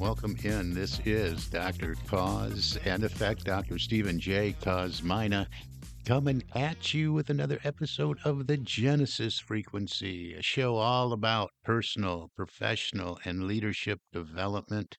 Welcome 0.00 0.34
in. 0.44 0.72
This 0.72 0.98
is 1.04 1.46
Dr. 1.48 1.94
Cause 2.06 2.78
and 2.86 3.04
Effect, 3.04 3.44
Dr. 3.44 3.78
Stephen 3.78 4.18
J. 4.18 4.56
Kosmyna, 4.62 5.46
coming 6.06 6.42
at 6.54 6.94
you 6.94 7.12
with 7.12 7.28
another 7.28 7.60
episode 7.64 8.16
of 8.24 8.46
the 8.46 8.56
Genesis 8.56 9.38
Frequency, 9.38 10.32
a 10.32 10.40
show 10.40 10.76
all 10.76 11.12
about 11.12 11.50
personal, 11.64 12.30
professional, 12.34 13.18
and 13.26 13.44
leadership 13.44 14.00
development. 14.10 14.96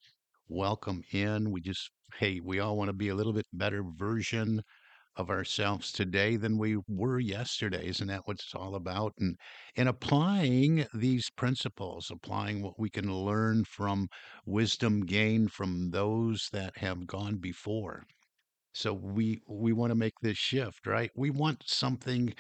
Welcome 0.48 1.02
in. 1.10 1.50
We 1.50 1.62
just, 1.62 1.90
hey, 2.20 2.40
we 2.40 2.60
all 2.60 2.78
want 2.78 2.90
to 2.90 2.94
be 2.94 3.10
a 3.10 3.16
little 3.16 3.34
bit 3.34 3.48
better 3.52 3.84
version 3.84 4.62
of 5.22 5.30
ourselves 5.30 5.94
today 5.94 6.36
than 6.36 6.58
we 6.58 6.78
were 6.90 7.20
yesterday. 7.20 7.88
Isn't 7.88 8.10
that 8.10 8.28
what 8.28 8.42
it's 8.42 8.54
all 8.56 8.76
about? 8.76 9.14
And 9.20 9.38
and 9.78 9.88
applying 9.90 10.86
these 10.94 11.30
principles, 11.30 12.12
applying 12.12 12.62
what 12.62 12.80
we 12.80 12.90
can 12.90 13.14
learn 13.14 13.64
from 13.66 14.10
wisdom 14.46 15.06
gained 15.06 15.54
from 15.54 15.92
those 15.92 16.50
that 16.52 16.78
have 16.78 17.08
gone 17.08 17.38
before. 17.38 18.04
So 18.74 18.94
we 18.94 19.42
we 19.48 19.74
want 19.74 19.92
to 19.92 19.96
make 19.96 20.20
this 20.22 20.38
shift, 20.38 20.86
right? 20.88 21.12
We 21.16 21.30
want 21.30 21.64
something 21.68 22.34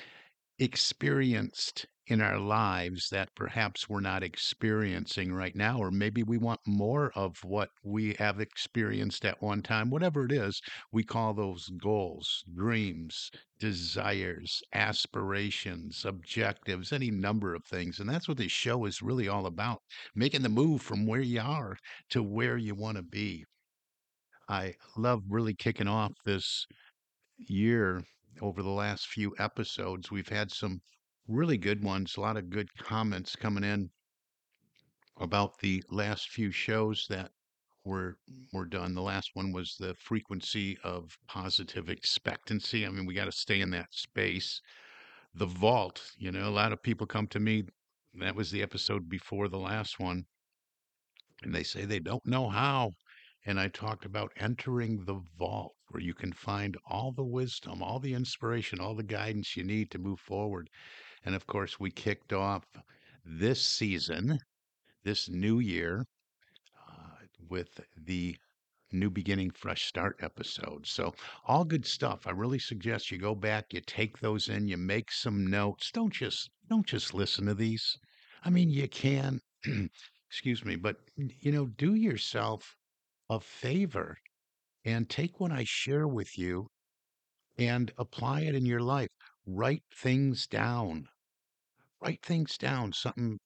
experienced 0.59 1.85
in 2.07 2.19
our 2.19 2.39
lives 2.39 3.09
that 3.09 3.33
perhaps 3.35 3.87
we're 3.87 4.01
not 4.01 4.23
experiencing 4.23 5.31
right 5.33 5.55
now, 5.55 5.77
or 5.77 5.91
maybe 5.91 6.23
we 6.23 6.37
want 6.37 6.59
more 6.65 7.11
of 7.15 7.37
what 7.43 7.69
we 7.83 8.15
have 8.15 8.39
experienced 8.39 9.23
at 9.23 9.41
one 9.41 9.61
time. 9.61 9.89
Whatever 9.89 10.25
it 10.25 10.31
is, 10.31 10.61
we 10.91 11.03
call 11.03 11.33
those 11.33 11.69
goals, 11.77 12.43
dreams, 12.55 13.29
desires, 13.59 14.61
aspirations, 14.73 16.03
objectives, 16.05 16.91
any 16.91 17.11
number 17.11 17.53
of 17.53 17.63
things. 17.65 17.99
And 17.99 18.09
that's 18.09 18.27
what 18.27 18.37
this 18.37 18.51
show 18.51 18.85
is 18.85 19.01
really 19.01 19.27
all 19.27 19.45
about 19.45 19.81
making 20.15 20.41
the 20.41 20.49
move 20.49 20.81
from 20.81 21.05
where 21.05 21.21
you 21.21 21.41
are 21.41 21.77
to 22.09 22.23
where 22.23 22.57
you 22.57 22.73
want 22.73 22.97
to 22.97 23.03
be. 23.03 23.45
I 24.49 24.73
love 24.97 25.21
really 25.29 25.53
kicking 25.53 25.87
off 25.87 26.13
this 26.25 26.65
year 27.37 28.03
over 28.41 28.63
the 28.63 28.69
last 28.69 29.07
few 29.07 29.33
episodes. 29.39 30.11
We've 30.11 30.27
had 30.27 30.51
some 30.51 30.81
really 31.31 31.57
good 31.57 31.83
ones, 31.83 32.17
a 32.17 32.21
lot 32.21 32.37
of 32.37 32.49
good 32.49 32.69
comments 32.77 33.35
coming 33.35 33.63
in 33.63 33.89
about 35.17 35.59
the 35.59 35.83
last 35.89 36.29
few 36.29 36.51
shows 36.51 37.05
that 37.09 37.31
were 37.83 38.17
were 38.53 38.65
done. 38.65 38.93
The 38.93 39.01
last 39.01 39.31
one 39.33 39.51
was 39.51 39.75
the 39.79 39.95
frequency 39.95 40.77
of 40.83 41.17
positive 41.27 41.89
expectancy. 41.89 42.85
I 42.85 42.89
mean, 42.89 43.05
we 43.05 43.13
got 43.13 43.25
to 43.25 43.31
stay 43.31 43.61
in 43.61 43.71
that 43.71 43.93
space. 43.93 44.61
The 45.33 45.45
vault, 45.45 46.01
you 46.17 46.31
know, 46.31 46.47
a 46.47 46.51
lot 46.51 46.73
of 46.73 46.83
people 46.83 47.07
come 47.07 47.27
to 47.27 47.39
me. 47.39 47.63
That 48.15 48.35
was 48.35 48.51
the 48.51 48.61
episode 48.61 49.09
before 49.09 49.47
the 49.47 49.59
last 49.59 49.99
one, 49.99 50.25
and 51.43 51.55
they 51.55 51.63
say 51.63 51.85
they 51.85 51.99
don't 51.99 52.25
know 52.25 52.49
how 52.49 52.91
and 53.45 53.59
I 53.59 53.69
talked 53.69 54.05
about 54.05 54.31
entering 54.37 55.03
the 55.05 55.19
vault 55.37 55.73
where 55.89 56.01
you 56.01 56.13
can 56.13 56.31
find 56.31 56.77
all 56.85 57.11
the 57.11 57.23
wisdom, 57.23 57.81
all 57.81 57.99
the 57.99 58.13
inspiration, 58.13 58.79
all 58.79 58.93
the 58.93 59.03
guidance 59.03 59.57
you 59.57 59.63
need 59.63 59.89
to 59.91 59.97
move 59.97 60.19
forward. 60.19 60.69
And 61.23 61.35
of 61.35 61.47
course, 61.47 61.79
we 61.79 61.91
kicked 61.91 62.33
off 62.33 62.65
this 63.23 63.63
season, 63.63 64.39
this 65.03 65.29
new 65.29 65.59
year, 65.59 66.05
uh, 66.87 67.17
with 67.47 67.79
the 67.95 68.37
new 68.91 69.09
beginning 69.09 69.51
fresh 69.51 69.85
start 69.85 70.17
episode. 70.21 70.85
So 70.85 71.13
all 71.45 71.63
good 71.63 71.85
stuff. 71.85 72.27
I 72.27 72.31
really 72.31 72.59
suggest 72.59 73.11
you 73.11 73.17
go 73.17 73.35
back 73.35 73.73
you 73.73 73.81
take 73.81 74.19
those 74.19 74.49
in 74.49 74.67
you 74.67 74.77
make 74.77 75.11
some 75.11 75.47
notes. 75.47 75.91
Don't 75.91 76.13
just 76.13 76.49
don't 76.69 76.85
just 76.85 77.13
listen 77.13 77.45
to 77.45 77.53
these. 77.53 77.97
I 78.43 78.49
mean 78.49 78.69
you 78.69 78.87
can 78.87 79.39
excuse 80.29 80.65
me 80.65 80.75
but 80.75 80.97
you 81.15 81.51
know 81.51 81.67
do 81.67 81.95
yourself 81.95 82.75
a 83.29 83.39
favor 83.39 84.17
and 84.83 85.09
take 85.09 85.39
what 85.39 85.51
I 85.51 85.63
share 85.63 86.07
with 86.07 86.37
you 86.37 86.67
and 87.57 87.91
apply 87.97 88.41
it 88.41 88.55
in 88.55 88.65
your 88.65 88.81
life. 88.81 89.09
Write 89.45 89.83
things 89.95 90.47
down. 90.47 91.07
Write 92.01 92.23
things 92.23 92.57
down. 92.57 92.93
Something 92.93 93.39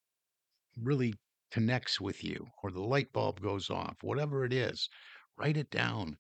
really 0.78 1.14
connects 1.52 2.02
with 2.02 2.24
you, 2.24 2.48
or 2.62 2.72
the 2.72 2.84
light 2.84 3.14
bulb 3.14 3.40
goes 3.42 3.70
off, 3.70 3.96
whatever 4.02 4.44
it 4.44 4.52
is. 4.52 4.90
Write 5.38 5.58
it 5.58 5.70
down. 5.70 6.18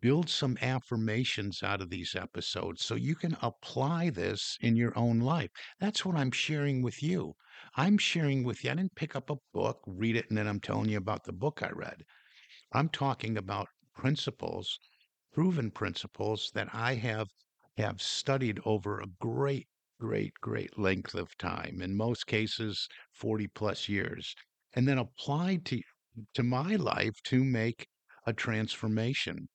Build 0.00 0.30
some 0.30 0.56
affirmations 0.62 1.64
out 1.64 1.80
of 1.80 1.90
these 1.90 2.14
episodes 2.14 2.84
so 2.84 2.94
you 2.94 3.16
can 3.16 3.36
apply 3.42 4.10
this 4.10 4.56
in 4.60 4.76
your 4.76 4.96
own 4.96 5.18
life. 5.18 5.50
That's 5.80 6.04
what 6.04 6.14
I'm 6.14 6.30
sharing 6.30 6.82
with 6.82 7.02
you. 7.02 7.34
I'm 7.74 7.98
sharing 7.98 8.44
with 8.44 8.62
you. 8.62 8.70
I 8.70 8.74
didn't 8.74 8.94
pick 8.94 9.16
up 9.16 9.30
a 9.30 9.38
book, 9.52 9.80
read 9.86 10.14
it, 10.14 10.26
and 10.28 10.38
then 10.38 10.46
I'm 10.46 10.60
telling 10.60 10.88
you 10.88 10.98
about 10.98 11.24
the 11.24 11.32
book 11.32 11.60
I 11.62 11.70
read. 11.70 12.04
I'm 12.72 12.88
talking 12.88 13.36
about 13.36 13.68
principles, 13.92 14.78
proven 15.32 15.72
principles 15.72 16.52
that 16.54 16.68
I 16.72 16.94
have 16.94 17.26
have 17.78 18.02
studied 18.02 18.60
over 18.64 19.00
a 19.00 19.06
great, 19.06 19.68
great, 19.98 20.34
great 20.42 20.78
length 20.78 21.14
of 21.14 21.36
time, 21.38 21.80
in 21.80 21.96
most 21.96 22.26
cases 22.26 22.88
40 23.12 23.48
plus 23.48 23.88
years, 23.88 24.34
and 24.74 24.86
then 24.86 24.98
applied 24.98 25.64
to 25.66 25.80
to 26.34 26.42
my 26.42 26.76
life 26.76 27.22
to 27.24 27.42
make 27.44 27.88
a 28.26 28.32
transformation 28.32 29.48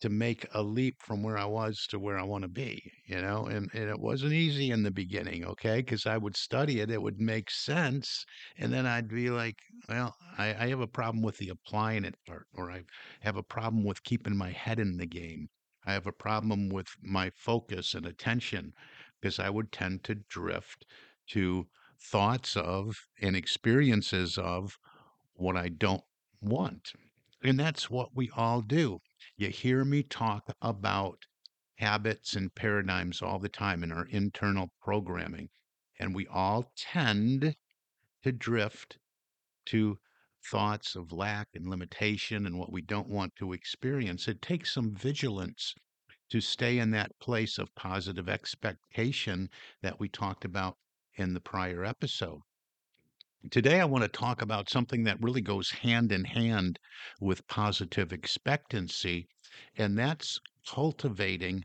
to 0.00 0.08
make 0.08 0.46
a 0.54 0.62
leap 0.62 1.02
from 1.02 1.22
where 1.22 1.36
I 1.36 1.44
was 1.44 1.86
to 1.88 1.98
where 1.98 2.18
I 2.18 2.22
want 2.22 2.42
to 2.42 2.48
be, 2.48 2.90
you 3.06 3.20
know, 3.20 3.46
and, 3.46 3.70
and 3.74 3.90
it 3.90 4.00
wasn't 4.00 4.32
easy 4.32 4.70
in 4.70 4.82
the 4.82 4.90
beginning, 4.90 5.44
okay, 5.44 5.78
because 5.80 6.06
I 6.06 6.16
would 6.16 6.36
study 6.36 6.80
it, 6.80 6.90
it 6.90 7.02
would 7.02 7.20
make 7.20 7.50
sense, 7.50 8.24
and 8.56 8.72
then 8.72 8.86
I'd 8.86 9.08
be 9.08 9.28
like, 9.30 9.58
well, 9.88 10.16
I, 10.38 10.48
I 10.54 10.68
have 10.68 10.80
a 10.80 10.86
problem 10.86 11.22
with 11.22 11.36
the 11.36 11.50
applying 11.50 12.04
it 12.04 12.16
part, 12.26 12.46
or 12.54 12.70
I 12.70 12.84
have 13.20 13.36
a 13.36 13.42
problem 13.42 13.84
with 13.84 14.02
keeping 14.02 14.36
my 14.36 14.50
head 14.50 14.78
in 14.80 14.96
the 14.96 15.06
game. 15.06 15.48
I 15.84 15.92
have 15.92 16.06
a 16.06 16.12
problem 16.12 16.68
with 16.68 16.88
my 17.02 17.30
focus 17.30 17.94
and 17.94 18.06
attention 18.06 18.74
because 19.20 19.38
I 19.38 19.50
would 19.50 19.72
tend 19.72 20.04
to 20.04 20.14
drift 20.14 20.84
to 21.28 21.68
thoughts 21.98 22.56
of 22.56 23.06
and 23.20 23.36
experiences 23.36 24.38
of 24.38 24.78
what 25.34 25.56
I 25.56 25.68
don't 25.68 26.04
want. 26.40 26.92
And 27.42 27.58
that's 27.58 27.90
what 27.90 28.14
we 28.14 28.30
all 28.30 28.60
do. 28.62 29.00
You 29.36 29.48
hear 29.48 29.84
me 29.84 30.02
talk 30.02 30.54
about 30.60 31.26
habits 31.76 32.34
and 32.36 32.54
paradigms 32.54 33.22
all 33.22 33.38
the 33.38 33.48
time 33.48 33.82
in 33.82 33.90
our 33.90 34.06
internal 34.06 34.72
programming, 34.82 35.48
and 35.98 36.14
we 36.14 36.26
all 36.26 36.72
tend 36.76 37.56
to 38.22 38.32
drift 38.32 38.98
to 39.66 39.98
thoughts 40.44 40.96
of 40.96 41.12
lack 41.12 41.48
and 41.54 41.68
limitation 41.68 42.46
and 42.46 42.58
what 42.58 42.72
we 42.72 42.82
don't 42.82 43.08
want 43.08 43.36
to 43.36 43.52
experience. 43.52 44.28
It 44.28 44.42
takes 44.42 44.72
some 44.72 44.94
vigilance 44.94 45.74
to 46.30 46.40
stay 46.40 46.78
in 46.78 46.90
that 46.92 47.18
place 47.20 47.58
of 47.58 47.74
positive 47.74 48.28
expectation 48.28 49.50
that 49.82 49.98
we 50.00 50.08
talked 50.08 50.44
about 50.44 50.78
in 51.14 51.34
the 51.34 51.40
prior 51.40 51.84
episode. 51.84 52.42
Today, 53.50 53.80
I 53.80 53.86
want 53.86 54.02
to 54.02 54.08
talk 54.08 54.42
about 54.42 54.68
something 54.68 55.04
that 55.04 55.22
really 55.22 55.40
goes 55.40 55.70
hand 55.70 56.12
in 56.12 56.24
hand 56.24 56.78
with 57.20 57.46
positive 57.48 58.12
expectancy, 58.12 59.28
and 59.76 59.98
that's 59.98 60.38
cultivating 60.66 61.64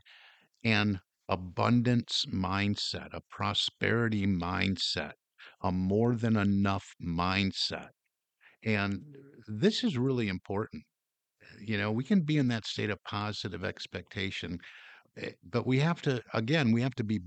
an 0.64 1.00
abundance 1.28 2.24
mindset, 2.32 3.12
a 3.12 3.20
prosperity 3.20 4.26
mindset, 4.26 5.12
a 5.60 5.70
more 5.70 6.14
than 6.14 6.36
enough 6.36 6.94
mindset. 7.00 7.90
And 8.64 9.00
this 9.46 9.84
is 9.84 9.96
really 9.96 10.28
important. 10.28 10.82
You 11.60 11.78
know, 11.78 11.92
we 11.92 12.04
can 12.04 12.22
be 12.22 12.38
in 12.38 12.48
that 12.48 12.66
state 12.66 12.90
of 12.90 13.02
positive 13.04 13.64
expectation 13.64 14.58
Eh, 15.16 15.32
but 15.42 15.66
we 15.66 15.78
have 15.78 16.02
to, 16.02 16.22
again, 16.34 16.72
we 16.72 16.82
have 16.82 16.94
to 16.94 17.04
be 17.04 17.20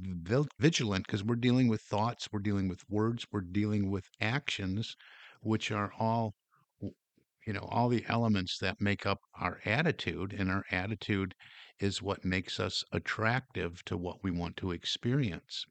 vigilant 0.59 1.05
because 1.07 1.23
we're 1.23 1.35
dealing 1.35 1.67
with 1.67 1.81
thoughts, 1.81 2.29
we're 2.31 2.39
dealing 2.39 2.67
with 2.67 2.87
words, 2.89 3.25
we're 3.31 3.41
dealing 3.41 3.89
with 3.89 4.07
actions, 4.21 4.95
which 5.41 5.71
are 5.71 5.91
all, 5.97 6.35
you 6.81 7.53
know, 7.53 7.67
all 7.71 7.89
the 7.89 8.05
elements 8.07 8.59
that 8.59 8.79
make 8.79 9.05
up 9.05 9.19
our 9.33 9.59
attitude. 9.65 10.33
And 10.33 10.51
our 10.51 10.65
attitude 10.71 11.33
is 11.79 12.01
what 12.01 12.23
makes 12.23 12.59
us 12.59 12.83
attractive 12.91 13.83
to 13.85 13.97
what 13.97 14.23
we 14.23 14.31
want 14.31 14.57
to 14.57 14.71
experience. 14.71 15.65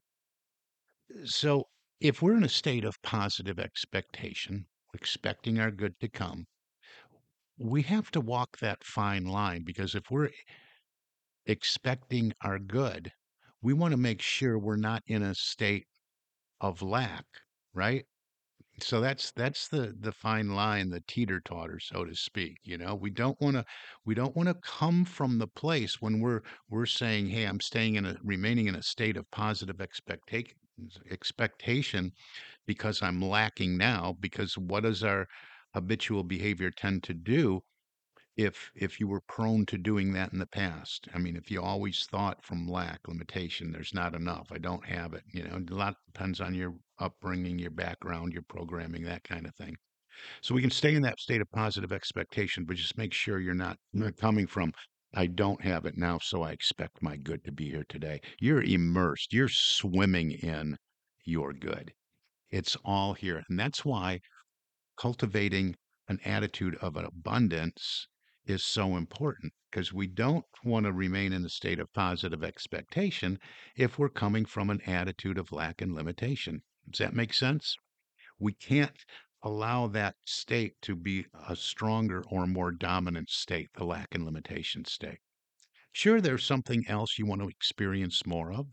So 1.25 1.69
if 1.99 2.21
we're 2.21 2.35
in 2.37 2.43
a 2.43 2.49
state 2.49 2.83
of 2.83 3.01
positive 3.01 3.59
expectation, 3.59 4.67
expecting 4.93 5.59
our 5.59 5.71
good 5.71 5.99
to 5.99 6.09
come, 6.09 6.47
we 7.57 7.81
have 7.83 8.09
to 8.11 8.21
walk 8.21 8.57
that 8.59 8.83
fine 8.83 9.25
line 9.25 9.63
because 9.63 9.93
if 9.95 10.09
we're 10.09 10.29
expecting 11.45 12.33
our 12.41 12.59
good, 12.59 13.11
we 13.61 13.73
want 13.73 13.91
to 13.91 13.97
make 13.97 14.21
sure 14.21 14.57
we're 14.57 14.75
not 14.77 15.03
in 15.07 15.21
a 15.23 15.35
state 15.35 15.85
of 16.61 16.81
lack, 16.81 17.25
right? 17.73 18.05
So 18.81 19.01
that's 19.01 19.31
that's 19.31 19.67
the 19.67 19.95
the 19.99 20.13
fine 20.13 20.49
line, 20.55 20.89
the 20.89 21.01
teeter-totter, 21.01 21.79
so 21.79 22.05
to 22.05 22.15
speak. 22.15 22.57
You 22.63 22.77
know, 22.77 22.95
we 22.95 23.09
don't 23.09 23.39
want 23.41 23.57
to 23.57 23.65
we 24.05 24.15
don't 24.15 24.35
want 24.35 24.47
to 24.47 24.55
come 24.55 25.03
from 25.03 25.37
the 25.37 25.47
place 25.47 26.01
when 26.01 26.21
we're 26.21 26.41
we're 26.69 26.85
saying, 26.85 27.27
"Hey, 27.27 27.43
I'm 27.45 27.59
staying 27.59 27.95
in 27.95 28.05
a 28.05 28.15
remaining 28.23 28.67
in 28.67 28.75
a 28.75 28.83
state 28.83 29.17
of 29.17 29.29
positive 29.31 29.81
expectation 29.81 30.55
expectation 31.09 32.11
because 32.67 33.01
I'm 33.01 33.21
lacking 33.21 33.77
now." 33.77 34.13
Because 34.19 34.57
what 34.57 34.83
does 34.83 35.03
our 35.03 35.27
habitual 35.73 36.23
behavior 36.23 36.71
tend 36.71 37.03
to 37.05 37.13
do? 37.13 37.61
if 38.37 38.71
if 38.75 38.99
you 38.99 39.07
were 39.07 39.21
prone 39.21 39.65
to 39.65 39.77
doing 39.77 40.13
that 40.13 40.31
in 40.33 40.39
the 40.39 40.47
past. 40.47 41.07
I 41.13 41.17
mean, 41.19 41.35
if 41.35 41.51
you 41.51 41.61
always 41.61 42.05
thought 42.05 42.43
from 42.43 42.67
lack, 42.67 43.07
limitation, 43.07 43.71
there's 43.71 43.93
not 43.93 44.15
enough, 44.15 44.47
I 44.51 44.57
don't 44.59 44.85
have 44.85 45.13
it, 45.13 45.23
you 45.33 45.43
know, 45.43 45.57
a 45.57 45.73
lot 45.73 45.95
depends 46.05 46.39
on 46.41 46.53
your 46.53 46.75
upbringing, 46.99 47.59
your 47.59 47.71
background, 47.71 48.33
your 48.33 48.43
programming, 48.43 49.03
that 49.03 49.23
kind 49.23 49.45
of 49.45 49.55
thing. 49.55 49.75
So 50.41 50.55
we 50.55 50.61
can 50.61 50.71
stay 50.71 50.95
in 50.95 51.01
that 51.03 51.19
state 51.19 51.41
of 51.41 51.51
positive 51.51 51.91
expectation, 51.91 52.65
but 52.65 52.77
just 52.77 52.97
make 52.97 53.13
sure 53.13 53.39
you're 53.39 53.53
not 53.53 53.77
coming 54.17 54.47
from 54.47 54.73
I 55.13 55.25
don't 55.25 55.61
have 55.63 55.85
it 55.85 55.97
now, 55.97 56.19
so 56.19 56.43
I 56.43 56.51
expect 56.51 57.01
my 57.01 57.17
good 57.17 57.43
to 57.45 57.51
be 57.51 57.71
here 57.71 57.85
today. 57.89 58.21
You're 58.39 58.61
immersed, 58.61 59.33
you're 59.33 59.49
swimming 59.49 60.31
in 60.31 60.77
your 61.25 61.51
good. 61.53 61.93
It's 62.51 62.75
all 62.85 63.13
here. 63.13 63.43
And 63.49 63.59
that's 63.59 63.83
why 63.83 64.21
cultivating 64.97 65.75
an 66.07 66.19
attitude 66.25 66.75
of 66.75 66.95
abundance 66.95 68.07
is 68.45 68.63
so 68.63 68.95
important 68.95 69.53
because 69.71 69.93
we 69.93 70.07
don't 70.07 70.45
want 70.63 70.85
to 70.85 70.91
remain 70.91 71.33
in 71.33 71.45
a 71.45 71.49
state 71.49 71.79
of 71.79 71.93
positive 71.93 72.43
expectation 72.43 73.39
if 73.75 73.97
we're 73.97 74.09
coming 74.09 74.45
from 74.45 74.69
an 74.69 74.81
attitude 74.87 75.37
of 75.37 75.51
lack 75.51 75.81
and 75.81 75.93
limitation. 75.93 76.61
Does 76.89 76.99
that 76.99 77.13
make 77.15 77.33
sense? 77.33 77.75
We 78.39 78.53
can't 78.53 79.05
allow 79.43 79.87
that 79.87 80.15
state 80.25 80.81
to 80.83 80.95
be 80.95 81.25
a 81.47 81.55
stronger 81.55 82.23
or 82.27 82.47
more 82.47 82.71
dominant 82.71 83.29
state, 83.29 83.69
the 83.73 83.85
lack 83.85 84.15
and 84.15 84.25
limitation 84.25 84.85
state. 84.85 85.19
Sure, 85.91 86.21
there's 86.21 86.45
something 86.45 86.87
else 86.87 87.17
you 87.19 87.25
want 87.25 87.41
to 87.41 87.49
experience 87.49 88.25
more 88.25 88.51
of. 88.51 88.67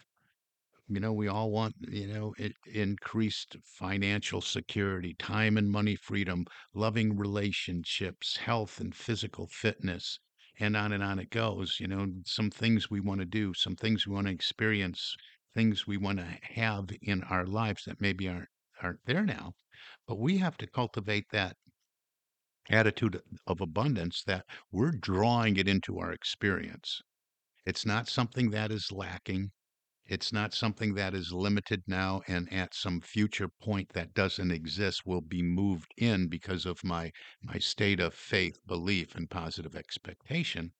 You 0.89 0.99
know, 0.99 1.13
we 1.13 1.29
all 1.29 1.53
want, 1.53 1.77
you 1.81 2.09
know, 2.09 2.35
it, 2.39 2.57
increased 2.67 3.57
financial 3.65 4.41
security, 4.41 5.15
time 5.15 5.57
and 5.57 5.71
money 5.71 5.95
freedom, 5.95 6.45
loving 6.75 7.17
relationships, 7.17 8.37
health 8.39 8.81
and 8.81 8.93
physical 8.93 9.47
fitness, 9.47 10.19
and 10.59 10.77
on 10.77 10.91
and 10.93 11.05
on 11.05 11.21
it 11.21 11.31
goes. 11.31 11.79
You 11.79 11.87
know, 11.87 12.07
some 12.25 12.51
things 12.51 12.91
we 12.91 12.99
want 13.01 13.21
to 13.21 13.27
do, 13.27 13.55
some 13.55 13.77
things 13.77 14.07
we 14.09 14.15
want 14.15 14.27
to 14.27 14.33
experience, 14.33 15.15
things 15.55 15.87
we 15.87 15.97
want 15.99 16.19
to 16.19 16.39
have 16.43 16.89
in 17.01 17.23
our 17.23 17.47
lives 17.47 17.85
that 17.85 18.01
maybe 18.01 18.29
aren't 18.29 18.49
aren't 18.83 19.05
there 19.07 19.25
now. 19.25 19.55
But 20.07 20.19
we 20.19 20.39
have 20.39 20.57
to 20.59 20.67
cultivate 20.67 21.31
that 21.31 21.57
attitude 22.71 23.21
of 23.47 23.61
abundance 23.61 24.23
that 24.25 24.47
we're 24.71 24.93
drawing 24.93 25.57
it 25.57 25.69
into 25.69 25.99
our 25.99 26.13
experience. 26.13 27.03
It's 27.65 27.85
not 27.85 28.09
something 28.09 28.51
that 28.51 28.71
is 28.71 28.93
lacking. 28.93 29.51
It's 30.05 30.33
not 30.33 30.55
something 30.55 30.95
that 30.95 31.15
is 31.15 31.33
limited 31.33 31.83
now 31.89 32.23
and 32.29 32.53
at 32.53 32.75
some 32.75 33.01
future 33.01 33.49
point 33.49 33.89
that 33.95 34.15
doesn't 34.15 34.53
exist 34.53 35.05
will 35.05 35.21
be 35.21 35.43
moved 35.43 35.93
in 35.97 36.29
because 36.29 36.65
of 36.65 36.85
my 36.85 37.11
my 37.43 37.59
state 37.59 37.99
of 37.99 38.15
faith, 38.15 38.59
belief, 38.65 39.17
and 39.17 39.29
positive 39.29 39.75
expectation. 39.75 40.73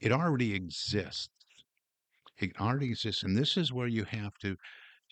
It 0.00 0.10
already 0.10 0.52
exists. 0.54 1.28
It 2.38 2.58
already 2.60 2.86
exists. 2.86 3.22
And 3.22 3.36
this 3.36 3.56
is 3.56 3.72
where 3.72 3.86
you 3.86 4.04
have 4.04 4.34
to 4.38 4.56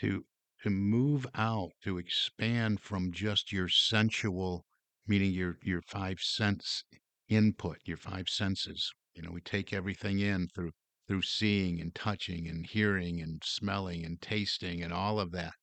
to 0.00 0.24
to 0.62 0.70
move 0.70 1.26
out, 1.34 1.70
to 1.84 1.98
expand 1.98 2.80
from 2.80 3.12
just 3.12 3.52
your 3.52 3.68
sensual, 3.68 4.64
meaning 5.06 5.32
your 5.32 5.58
your 5.62 5.82
five 5.82 6.20
sense 6.20 6.84
input, 7.28 7.78
your 7.84 7.96
five 7.96 8.28
senses. 8.28 8.92
You 9.14 9.22
know, 9.22 9.30
we 9.30 9.40
take 9.40 9.72
everything 9.72 10.18
in 10.18 10.48
through 10.48 10.72
through 11.06 11.22
seeing 11.22 11.80
and 11.80 11.94
touching 11.94 12.46
and 12.48 12.66
hearing 12.66 13.20
and 13.20 13.42
smelling 13.44 14.04
and 14.04 14.20
tasting 14.20 14.82
and 14.82 14.92
all 14.92 15.18
of 15.18 15.32
that. 15.32 15.54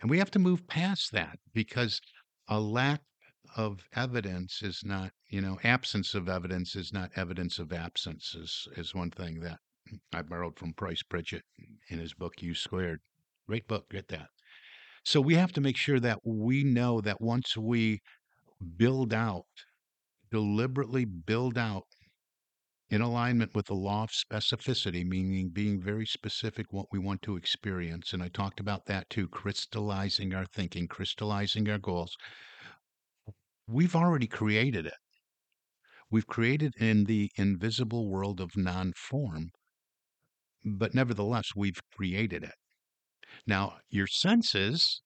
And 0.00 0.10
we 0.10 0.18
have 0.18 0.30
to 0.32 0.38
move 0.38 0.68
past 0.68 1.10
that 1.12 1.38
because 1.52 2.00
a 2.48 2.60
lack 2.60 3.02
of 3.56 3.80
evidence 3.94 4.62
is 4.62 4.82
not, 4.84 5.12
you 5.28 5.40
know, 5.40 5.58
absence 5.64 6.14
of 6.14 6.28
evidence 6.28 6.76
is 6.76 6.92
not 6.92 7.10
evidence 7.16 7.58
of 7.58 7.72
absence 7.72 8.34
is, 8.34 8.68
is 8.76 8.94
one 8.94 9.10
thing 9.10 9.40
that 9.40 9.58
I 10.12 10.22
borrowed 10.22 10.58
from 10.58 10.74
Price 10.74 11.02
Pritchett 11.02 11.44
in 11.88 11.98
his 11.98 12.14
book 12.14 12.42
U 12.42 12.54
Squared. 12.54 13.00
Great 13.48 13.66
book, 13.66 13.90
get 13.90 14.06
that. 14.08 14.30
So 15.04 15.20
we 15.20 15.34
have 15.34 15.52
to 15.54 15.60
make 15.60 15.76
sure 15.76 16.00
that 16.00 16.20
we 16.24 16.64
know 16.64 17.00
that 17.00 17.20
once 17.20 17.56
we 17.56 18.00
build 18.76 19.14
out, 19.14 19.46
deliberately 20.30 21.04
build 21.04 21.58
out 21.58 21.86
in 22.90 23.00
alignment 23.00 23.54
with 23.54 23.64
the 23.66 23.74
law 23.74 24.02
of 24.02 24.10
specificity, 24.10 25.06
meaning 25.06 25.48
being 25.48 25.80
very 25.80 26.04
specific 26.04 26.70
what 26.70 26.86
we 26.92 26.98
want 26.98 27.22
to 27.22 27.36
experience. 27.36 28.12
And 28.12 28.22
I 28.22 28.28
talked 28.28 28.60
about 28.60 28.84
that 28.86 29.08
too, 29.08 29.26
crystallizing 29.28 30.34
our 30.34 30.44
thinking, 30.46 30.86
crystallizing 30.86 31.68
our 31.70 31.78
goals. 31.78 32.14
We've 33.68 33.94
already 33.94 34.26
created 34.26 34.84
it. 34.84 34.98
We've 36.10 36.26
created 36.26 36.74
in 36.76 37.04
the 37.04 37.30
invisible 37.36 38.10
world 38.10 38.42
of 38.42 38.58
non 38.58 38.92
form, 38.92 39.52
but 40.64 40.94
nevertheless, 40.94 41.56
we've 41.56 41.80
created 41.96 42.44
it. 42.44 42.54
Now, 43.48 43.80
your 43.88 44.06
senses 44.06 45.02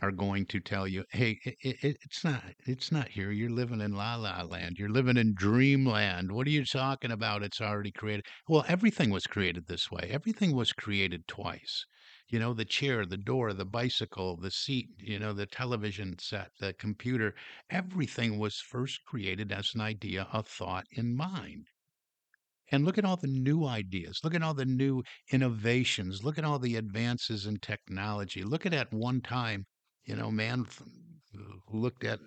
are 0.00 0.12
going 0.12 0.46
to 0.46 0.60
tell 0.60 0.88
you, 0.88 1.04
"Hey, 1.10 1.40
it, 1.44 1.56
it, 1.60 1.98
it's 2.02 2.24
not, 2.24 2.54
it's 2.66 2.92
not 2.92 3.10
here. 3.10 3.32
You're 3.32 3.50
living 3.50 3.80
in 3.80 3.92
La 3.92 4.16
La 4.16 4.42
Land. 4.42 4.78
You're 4.78 4.88
living 4.88 5.16
in 5.16 5.34
Dreamland. 5.34 6.32
What 6.32 6.46
are 6.46 6.50
you 6.50 6.64
talking 6.64 7.10
about? 7.12 7.42
It's 7.42 7.60
already 7.60 7.92
created." 7.92 8.26
Well, 8.48 8.64
everything 8.68 9.10
was 9.10 9.26
created 9.26 9.66
this 9.66 9.90
way. 9.90 10.08
Everything 10.10 10.56
was 10.56 10.72
created 10.72 11.28
twice. 11.28 11.84
You 12.28 12.38
know, 12.38 12.54
the 12.54 12.64
chair, 12.64 13.06
the 13.06 13.18
door, 13.18 13.52
the 13.52 13.66
bicycle, 13.66 14.38
the 14.38 14.52
seat, 14.52 14.90
you 14.98 15.18
know, 15.18 15.32
the 15.34 15.46
television 15.46 16.18
set, 16.18 16.52
the 16.60 16.72
computer, 16.74 17.34
everything 17.70 18.38
was 18.38 18.60
first 18.60 19.04
created 19.04 19.52
as 19.52 19.74
an 19.74 19.82
idea, 19.82 20.28
a 20.32 20.42
thought 20.42 20.86
in 20.92 21.14
mind. 21.16 21.68
And 22.72 22.84
look 22.84 22.98
at 22.98 23.04
all 23.04 23.16
the 23.16 23.28
new 23.28 23.66
ideas. 23.66 24.18
Look 24.24 24.34
at 24.34 24.42
all 24.42 24.54
the 24.54 24.64
new 24.64 25.04
innovations. 25.30 26.24
Look 26.24 26.38
at 26.38 26.44
all 26.44 26.58
the 26.58 26.74
advances 26.74 27.46
in 27.46 27.58
technology. 27.58 28.42
Look 28.42 28.66
at 28.66 28.74
at 28.74 28.92
one 28.92 29.20
time, 29.20 29.66
you 30.04 30.16
know, 30.16 30.32
man 30.32 30.66
looked 31.70 32.02
at, 32.04 32.18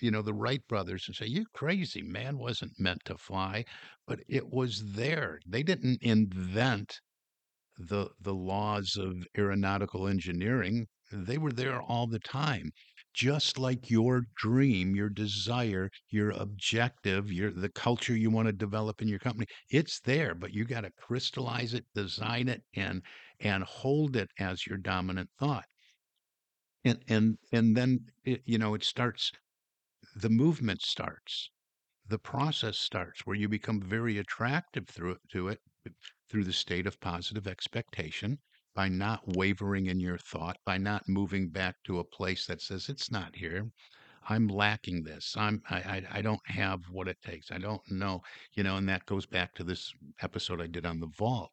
you 0.00 0.10
know, 0.10 0.22
the 0.22 0.34
Wright 0.34 0.64
brothers 0.68 1.04
and 1.08 1.16
say, 1.16 1.26
"You're 1.26 1.46
crazy. 1.54 2.02
Man 2.02 2.38
wasn't 2.38 2.78
meant 2.78 3.04
to 3.06 3.18
fly," 3.18 3.64
but 4.06 4.20
it 4.28 4.48
was 4.50 4.92
there. 4.92 5.40
They 5.46 5.62
didn't 5.64 6.02
invent 6.02 7.00
the 7.78 8.10
the 8.20 8.34
laws 8.34 8.96
of 8.96 9.26
aeronautical 9.38 10.06
engineering. 10.08 10.88
They 11.12 11.38
were 11.38 11.52
there 11.52 11.80
all 11.82 12.06
the 12.06 12.20
time. 12.20 12.72
Just 13.14 13.56
like 13.58 13.88
your 13.88 14.26
dream, 14.36 14.94
your 14.94 15.08
desire, 15.08 15.90
your 16.10 16.32
objective, 16.32 17.32
your 17.32 17.50
the 17.50 17.70
culture 17.70 18.14
you 18.14 18.28
want 18.30 18.46
to 18.46 18.52
develop 18.52 19.00
in 19.00 19.08
your 19.08 19.18
company, 19.18 19.46
it's 19.70 20.00
there, 20.00 20.34
but 20.34 20.52
you 20.52 20.66
got 20.66 20.82
to 20.82 20.90
crystallize 20.90 21.72
it, 21.72 21.86
design 21.94 22.48
it, 22.48 22.62
and 22.74 23.02
and 23.40 23.64
hold 23.64 24.16
it 24.16 24.30
as 24.38 24.66
your 24.66 24.76
dominant 24.76 25.30
thought. 25.38 25.64
And 26.84 27.02
and 27.08 27.38
and 27.52 27.76
then 27.76 28.12
it, 28.24 28.42
you 28.46 28.58
know 28.58 28.74
it 28.74 28.84
starts. 28.84 29.32
The 30.16 30.30
movement 30.30 30.82
starts 30.82 31.50
the 32.06 32.18
process 32.18 32.78
starts 32.78 33.26
where 33.26 33.36
you 33.36 33.48
become 33.48 33.80
very 33.82 34.18
attractive 34.18 34.88
through 34.88 35.18
to 35.32 35.48
it 35.48 35.60
through 36.28 36.44
the 36.44 36.52
state 36.52 36.86
of 36.86 37.00
positive 37.00 37.46
expectation 37.46 38.40
by 38.74 38.88
not 38.88 39.36
wavering 39.36 39.86
in 39.86 40.00
your 40.00 40.18
thought 40.18 40.58
by 40.64 40.76
not 40.78 41.08
moving 41.08 41.48
back 41.48 41.76
to 41.84 41.98
a 42.00 42.04
place 42.04 42.46
that 42.46 42.60
says 42.60 42.88
it's 42.88 43.10
not 43.10 43.36
here. 43.36 43.70
I'm 44.28 44.48
lacking 44.48 45.02
this. 45.04 45.34
I'm 45.36 45.62
I, 45.70 45.76
I 45.76 46.06
i 46.18 46.22
don't 46.22 46.46
have 46.46 46.80
what 46.90 47.08
it 47.08 47.20
takes. 47.22 47.50
I 47.50 47.58
don't 47.58 47.88
know 47.90 48.22
you 48.54 48.62
know 48.62 48.76
and 48.76 48.88
that 48.88 49.06
goes 49.06 49.26
back 49.26 49.54
to 49.54 49.64
this 49.64 49.92
episode 50.22 50.60
i 50.60 50.66
did 50.66 50.86
on 50.86 51.00
the 51.00 51.06
vault. 51.18 51.52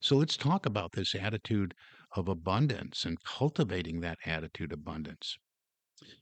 So 0.00 0.16
let's 0.16 0.36
talk 0.36 0.66
about 0.66 0.92
this 0.92 1.14
attitude 1.14 1.74
of 2.16 2.28
abundance 2.28 3.04
and 3.04 3.22
cultivating 3.22 4.00
that 4.00 4.18
attitude 4.24 4.72
abundance. 4.72 5.36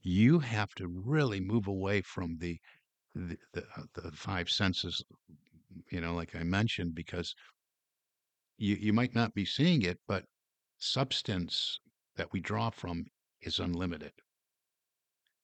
You 0.02 0.40
have 0.40 0.74
to 0.74 0.88
really 0.88 1.40
move 1.40 1.66
away 1.68 2.02
from 2.02 2.38
the 2.38 2.60
the 3.14 3.38
the, 3.52 3.64
uh, 3.76 3.84
the 3.94 4.12
five 4.12 4.50
senses, 4.50 5.04
you 5.90 6.00
know, 6.00 6.14
like 6.14 6.34
I 6.34 6.42
mentioned, 6.42 6.94
because 6.94 7.34
you 8.56 8.76
you 8.76 8.92
might 8.92 9.14
not 9.14 9.34
be 9.34 9.44
seeing 9.44 9.82
it, 9.82 10.00
but 10.06 10.24
substance 10.78 11.80
that 12.16 12.32
we 12.32 12.40
draw 12.40 12.70
from 12.70 13.06
is 13.40 13.58
unlimited. 13.58 14.12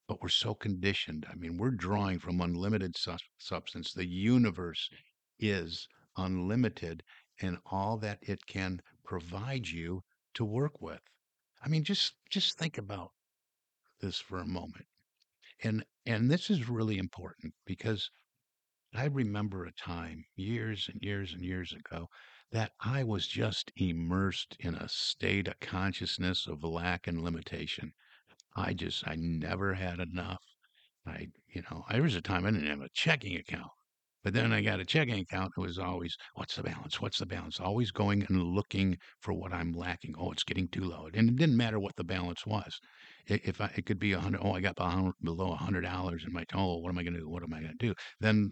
But 0.07 0.23
we're 0.23 0.29
so 0.29 0.55
conditioned. 0.55 1.27
I 1.31 1.35
mean, 1.35 1.57
we're 1.59 1.71
drawing 1.71 2.19
from 2.19 2.41
unlimited 2.41 2.97
sus- 2.97 3.23
substance. 3.39 3.93
The 3.93 4.07
universe 4.07 4.91
is 5.39 5.89
unlimited 6.17 7.03
and 7.41 7.59
all 7.67 7.97
that 7.99 8.19
it 8.23 8.47
can 8.47 8.81
provide 9.05 9.69
you 9.69 10.05
to 10.35 10.45
work 10.45 10.81
with. 10.81 11.01
I 11.63 11.69
mean, 11.69 11.85
just 11.85 12.15
just 12.31 12.59
think 12.59 12.79
about 12.79 13.13
this 14.01 14.19
for 14.19 14.39
a 14.39 14.47
moment. 14.47 14.87
And 15.63 15.85
and 16.07 16.31
this 16.31 16.51
is 16.51 16.69
really 16.69 16.99
important 16.99 17.55
because 17.65 18.11
I 18.95 19.07
remember 19.07 19.65
a 19.65 19.73
time 19.73 20.27
years 20.37 20.89
and 20.93 21.03
years 21.03 21.33
and 21.33 21.43
years 21.43 21.73
ago 21.73 22.09
that 22.53 22.73
I 22.81 23.03
was 23.05 23.27
just 23.27 23.73
immersed 23.77 24.57
in 24.61 24.75
a 24.75 24.89
state 24.89 25.49
of 25.49 25.59
consciousness 25.61 26.47
of 26.47 26.63
lack 26.63 27.07
and 27.07 27.23
limitation. 27.23 27.93
I 28.57 28.75
just 28.75 29.07
I 29.07 29.17
never 29.17 29.75
had 29.75 30.01
enough. 30.01 30.43
I, 31.07 31.29
you 31.49 31.63
know, 31.71 31.85
there 31.91 32.03
was 32.03 32.15
a 32.15 32.23
time 32.23 32.47
I 32.47 32.51
didn't 32.51 32.69
have 32.69 32.81
a 32.81 32.89
checking 32.95 33.37
account. 33.37 33.71
But 34.23 34.33
then 34.33 34.55
I 34.55 34.63
got 34.63 34.81
a 34.81 34.87
checking 34.87 35.21
account. 35.21 35.53
It 35.55 35.61
was 35.61 35.79
always, 35.79 36.17
what's 36.35 36.57
the 36.57 36.63
balance? 36.63 36.99
What's 36.99 37.19
the 37.19 37.27
balance? 37.27 37.61
Always 37.61 37.91
going 37.91 38.25
and 38.31 38.43
looking 38.43 38.97
for 39.21 39.35
what 39.35 39.53
I'm 39.53 39.73
lacking. 39.73 40.15
Oh, 40.19 40.33
it's 40.33 40.45
getting 40.45 40.67
too 40.69 40.85
low. 40.85 41.11
And 41.13 41.29
it 41.29 41.37
didn't 41.37 41.59
matter 41.59 41.79
what 41.79 41.95
the 41.97 42.05
balance 42.05 42.47
was. 42.47 42.81
If 43.27 43.61
I, 43.61 43.71
it 43.77 43.85
could 43.85 43.99
be 43.99 44.13
a 44.13 44.19
hundred, 44.19 44.41
oh, 44.43 44.53
I 44.53 44.61
got 44.61 44.77
below 44.77 45.53
a 45.53 45.57
hundred 45.57 45.83
dollars 45.83 46.25
in 46.27 46.33
my, 46.33 46.47
oh, 46.55 46.79
what 46.79 46.89
am 46.89 46.99
I 46.99 47.03
going 47.03 47.13
to 47.13 47.21
do? 47.21 47.29
What 47.29 47.43
am 47.43 47.53
I 47.53 47.61
going 47.61 47.77
to 47.79 47.87
do? 47.87 47.95
Then 48.19 48.51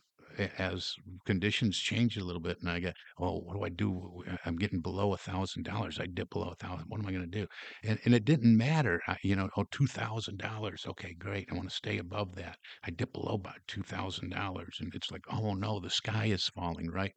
as 0.59 0.95
conditions 1.27 1.79
change 1.79 2.17
a 2.17 2.25
little 2.25 2.41
bit 2.41 2.59
and 2.61 2.71
I 2.71 2.81
get, 2.81 2.95
oh, 3.19 3.41
what 3.41 3.55
do 3.57 3.65
I 3.65 3.69
do? 3.69 4.23
I'm 4.45 4.57
getting 4.57 4.81
below 4.81 5.13
a 5.13 5.17
thousand 5.17 5.65
dollars. 5.65 5.99
I 6.01 6.07
dip 6.07 6.31
below 6.31 6.51
a 6.51 6.55
thousand. 6.55 6.87
What 6.89 7.01
am 7.01 7.07
I 7.07 7.13
going 7.13 7.31
to 7.31 7.39
do? 7.41 7.47
And, 7.85 7.99
and 8.05 8.15
it 8.15 8.25
didn't 8.25 8.57
matter. 8.57 9.01
I, 9.07 9.17
you 9.23 9.37
know, 9.37 9.49
oh, 9.57 9.65
two 9.71 9.87
thousand 9.87 10.39
dollars. 10.39 10.85
Okay, 10.87 11.15
great. 11.19 11.49
I 11.51 11.55
want 11.55 11.69
to 11.69 11.75
stay 11.75 11.99
above 11.99 12.35
that. 12.37 12.57
I 12.85 12.91
dip 12.91 13.13
below 13.13 13.35
about 13.35 13.59
two 13.67 13.83
thousand 13.83 14.31
dollars, 14.31 14.77
and 14.81 14.95
it's 14.95 15.11
like, 15.11 15.25
oh 15.31 15.55
no, 15.55 15.81
the 15.81 15.91
sky 15.91 16.27
is 16.27 16.51
falling, 16.55 16.91
right? 16.91 17.13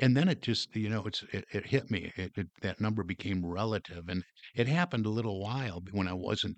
And 0.00 0.16
then 0.16 0.28
it 0.28 0.42
just, 0.42 0.74
you 0.74 0.88
know, 0.88 1.04
it's 1.06 1.24
it, 1.32 1.44
it 1.52 1.66
hit 1.66 1.90
me. 1.90 2.12
It, 2.16 2.32
it, 2.36 2.46
that 2.62 2.80
number 2.80 3.02
became 3.02 3.44
relative, 3.44 4.08
and 4.08 4.22
it 4.54 4.68
happened 4.68 5.06
a 5.06 5.10
little 5.10 5.40
while 5.40 5.82
when 5.92 6.08
I 6.08 6.14
wasn't 6.14 6.56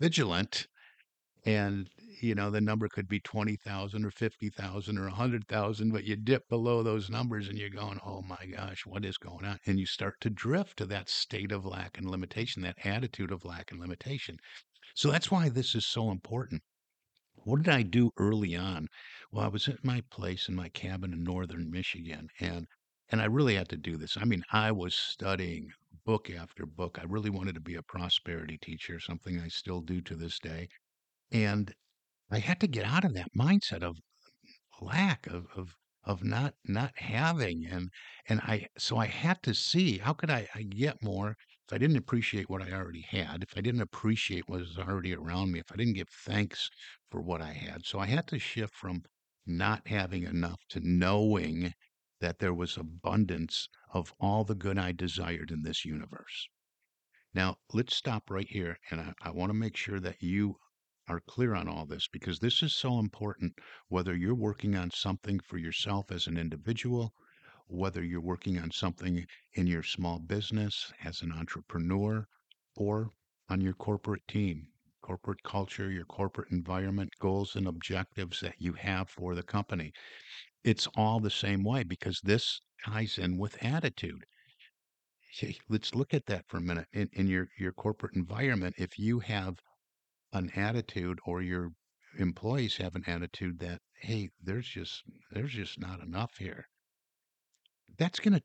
vigilant, 0.00 0.66
and 1.44 1.88
you 2.22 2.34
know, 2.34 2.50
the 2.50 2.60
number 2.60 2.88
could 2.88 3.08
be 3.08 3.20
twenty 3.20 3.56
thousand 3.56 4.04
or 4.04 4.10
fifty 4.10 4.50
thousand 4.50 4.98
or 4.98 5.06
a 5.06 5.12
hundred 5.14 5.46
thousand, 5.48 5.92
but 5.92 6.04
you 6.04 6.16
dip 6.16 6.48
below 6.48 6.82
those 6.82 7.10
numbers, 7.10 7.48
and 7.48 7.58
you're 7.58 7.70
going, 7.70 7.98
oh 8.04 8.22
my 8.22 8.46
gosh, 8.54 8.84
what 8.86 9.04
is 9.04 9.18
going 9.18 9.44
on? 9.44 9.58
And 9.66 9.78
you 9.78 9.86
start 9.86 10.20
to 10.20 10.30
drift 10.30 10.78
to 10.78 10.86
that 10.86 11.08
state 11.08 11.52
of 11.52 11.64
lack 11.64 11.98
and 11.98 12.10
limitation, 12.10 12.62
that 12.62 12.84
attitude 12.84 13.32
of 13.32 13.44
lack 13.44 13.70
and 13.70 13.80
limitation. 13.80 14.38
So 14.94 15.10
that's 15.10 15.30
why 15.30 15.48
this 15.48 15.74
is 15.74 15.86
so 15.86 16.10
important 16.10 16.62
what 17.44 17.62
did 17.62 17.72
I 17.72 17.82
do 17.82 18.10
early 18.18 18.54
on? 18.56 18.88
Well, 19.32 19.44
I 19.44 19.48
was 19.48 19.68
at 19.68 19.84
my 19.84 20.02
place 20.10 20.48
in 20.48 20.54
my 20.54 20.68
cabin 20.68 21.12
in 21.14 21.22
northern 21.24 21.70
Michigan, 21.70 22.28
and 22.40 22.66
and 23.10 23.22
I 23.22 23.24
really 23.24 23.54
had 23.54 23.70
to 23.70 23.76
do 23.76 23.96
this. 23.96 24.18
I 24.18 24.24
mean, 24.26 24.42
I 24.52 24.70
was 24.70 24.94
studying 24.94 25.70
book 26.04 26.28
after 26.30 26.66
book. 26.66 26.98
I 27.00 27.04
really 27.04 27.30
wanted 27.30 27.54
to 27.54 27.60
be 27.60 27.76
a 27.76 27.82
prosperity 27.82 28.58
teacher, 28.58 29.00
something 29.00 29.40
I 29.40 29.48
still 29.48 29.80
do 29.80 30.02
to 30.02 30.14
this 30.14 30.38
day. 30.38 30.68
And 31.32 31.74
I 32.30 32.38
had 32.40 32.60
to 32.60 32.66
get 32.66 32.84
out 32.84 33.04
of 33.04 33.14
that 33.14 33.32
mindset 33.34 33.82
of 33.82 33.98
lack 34.80 35.26
of 35.26 35.46
of 35.56 35.76
of 36.04 36.24
not 36.24 36.54
not 36.64 36.96
having 36.98 37.66
and 37.66 37.90
and 38.28 38.40
I 38.40 38.68
so 38.78 38.96
I 38.98 39.06
had 39.06 39.42
to 39.44 39.54
see 39.54 39.98
how 39.98 40.12
could 40.14 40.30
I, 40.30 40.48
I 40.54 40.62
get 40.62 41.02
more 41.02 41.36
if 41.66 41.72
I 41.72 41.78
didn't 41.78 41.96
appreciate 41.98 42.48
what 42.48 42.62
I 42.62 42.72
already 42.72 43.02
had, 43.02 43.42
if 43.42 43.56
I 43.56 43.60
didn't 43.60 43.82
appreciate 43.82 44.48
what 44.48 44.60
was 44.60 44.78
already 44.78 45.14
around 45.14 45.52
me, 45.52 45.60
if 45.60 45.70
I 45.70 45.76
didn't 45.76 45.94
give 45.94 46.08
thanks 46.08 46.70
for 47.10 47.20
what 47.20 47.42
I 47.42 47.52
had. 47.52 47.84
So 47.84 47.98
I 47.98 48.06
had 48.06 48.26
to 48.28 48.38
shift 48.38 48.74
from 48.74 49.02
not 49.46 49.86
having 49.88 50.24
enough 50.24 50.60
to 50.70 50.80
knowing 50.80 51.74
that 52.20 52.38
there 52.38 52.54
was 52.54 52.76
abundance 52.76 53.68
of 53.92 54.14
all 54.18 54.44
the 54.44 54.54
good 54.54 54.78
I 54.78 54.92
desired 54.92 55.50
in 55.50 55.62
this 55.62 55.84
universe. 55.84 56.48
Now, 57.34 57.56
let's 57.72 57.96
stop 57.96 58.30
right 58.30 58.48
here. 58.48 58.78
And 58.90 59.00
I, 59.00 59.12
I 59.22 59.30
want 59.30 59.50
to 59.50 59.54
make 59.54 59.76
sure 59.76 60.00
that 60.00 60.22
you 60.22 60.56
are 61.08 61.20
clear 61.20 61.54
on 61.54 61.68
all 61.68 61.86
this 61.86 62.06
because 62.08 62.38
this 62.38 62.62
is 62.62 62.74
so 62.74 62.98
important. 62.98 63.54
Whether 63.88 64.14
you're 64.14 64.34
working 64.34 64.76
on 64.76 64.90
something 64.90 65.40
for 65.40 65.58
yourself 65.58 66.10
as 66.12 66.26
an 66.26 66.36
individual, 66.36 67.14
whether 67.66 68.02
you're 68.02 68.20
working 68.20 68.58
on 68.58 68.70
something 68.70 69.26
in 69.54 69.66
your 69.66 69.82
small 69.82 70.18
business 70.18 70.92
as 71.04 71.22
an 71.22 71.32
entrepreneur, 71.32 72.26
or 72.76 73.10
on 73.48 73.60
your 73.60 73.74
corporate 73.74 74.26
team, 74.28 74.68
corporate 75.02 75.42
culture, 75.42 75.90
your 75.90 76.04
corporate 76.04 76.50
environment, 76.50 77.10
goals 77.18 77.56
and 77.56 77.66
objectives 77.66 78.40
that 78.40 78.54
you 78.58 78.72
have 78.74 79.08
for 79.08 79.34
the 79.34 79.42
company. 79.42 79.92
It's 80.64 80.86
all 80.96 81.20
the 81.20 81.30
same 81.30 81.64
way 81.64 81.82
because 81.82 82.20
this 82.22 82.60
ties 82.84 83.18
in 83.18 83.38
with 83.38 83.62
attitude. 83.62 84.24
Let's 85.68 85.94
look 85.94 86.14
at 86.14 86.26
that 86.26 86.44
for 86.48 86.56
a 86.58 86.62
minute. 86.62 86.86
In, 86.92 87.08
in 87.12 87.26
your, 87.26 87.48
your 87.58 87.72
corporate 87.72 88.16
environment, 88.16 88.74
if 88.78 88.98
you 88.98 89.18
have 89.20 89.58
an 90.32 90.50
attitude 90.56 91.18
or 91.24 91.40
your 91.42 91.72
employees 92.18 92.76
have 92.76 92.94
an 92.94 93.04
attitude 93.06 93.58
that, 93.60 93.80
hey, 94.00 94.30
there's 94.42 94.68
just 94.68 95.02
there's 95.30 95.52
just 95.52 95.78
not 95.78 96.00
enough 96.00 96.36
here. 96.38 96.68
That's 97.96 98.20
gonna 98.20 98.42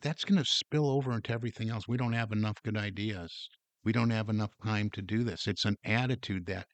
that's 0.00 0.24
gonna 0.24 0.44
spill 0.44 0.88
over 0.88 1.12
into 1.12 1.32
everything 1.32 1.70
else. 1.70 1.88
We 1.88 1.96
don't 1.96 2.12
have 2.12 2.32
enough 2.32 2.62
good 2.62 2.76
ideas. 2.76 3.48
We 3.84 3.92
don't 3.92 4.10
have 4.10 4.28
enough 4.28 4.56
time 4.64 4.90
to 4.90 5.02
do 5.02 5.24
this. 5.24 5.46
It's 5.46 5.64
an 5.64 5.76
attitude 5.84 6.46
that 6.46 6.68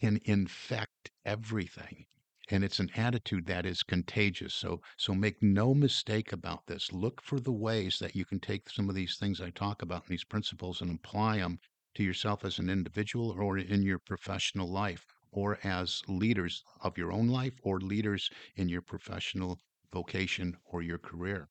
can 0.00 0.20
infect 0.24 1.10
everything. 1.24 2.06
And 2.50 2.64
it's 2.64 2.80
an 2.80 2.90
attitude 2.96 3.46
that 3.46 3.64
is 3.64 3.82
contagious. 3.82 4.54
So 4.54 4.82
so 4.96 5.14
make 5.14 5.42
no 5.42 5.74
mistake 5.74 6.32
about 6.32 6.66
this. 6.66 6.92
Look 6.92 7.22
for 7.22 7.40
the 7.40 7.52
ways 7.52 7.98
that 8.00 8.14
you 8.14 8.24
can 8.24 8.40
take 8.40 8.68
some 8.68 8.88
of 8.88 8.94
these 8.94 9.16
things 9.16 9.40
I 9.40 9.50
talk 9.50 9.80
about 9.80 10.02
in 10.02 10.10
these 10.10 10.24
principles 10.24 10.80
and 10.80 10.90
apply 10.90 11.38
them 11.38 11.60
to 11.94 12.02
yourself 12.02 12.44
as 12.44 12.58
an 12.58 12.70
individual 12.70 13.30
or 13.30 13.58
in 13.58 13.82
your 13.82 13.98
professional 13.98 14.68
life 14.70 15.06
or 15.30 15.58
as 15.64 16.02
leaders 16.08 16.62
of 16.80 16.98
your 16.98 17.12
own 17.12 17.28
life 17.28 17.54
or 17.62 17.80
leaders 17.80 18.30
in 18.56 18.68
your 18.68 18.82
professional 18.82 19.58
vocation 19.92 20.56
or 20.64 20.82
your 20.82 20.98
career. 20.98 21.48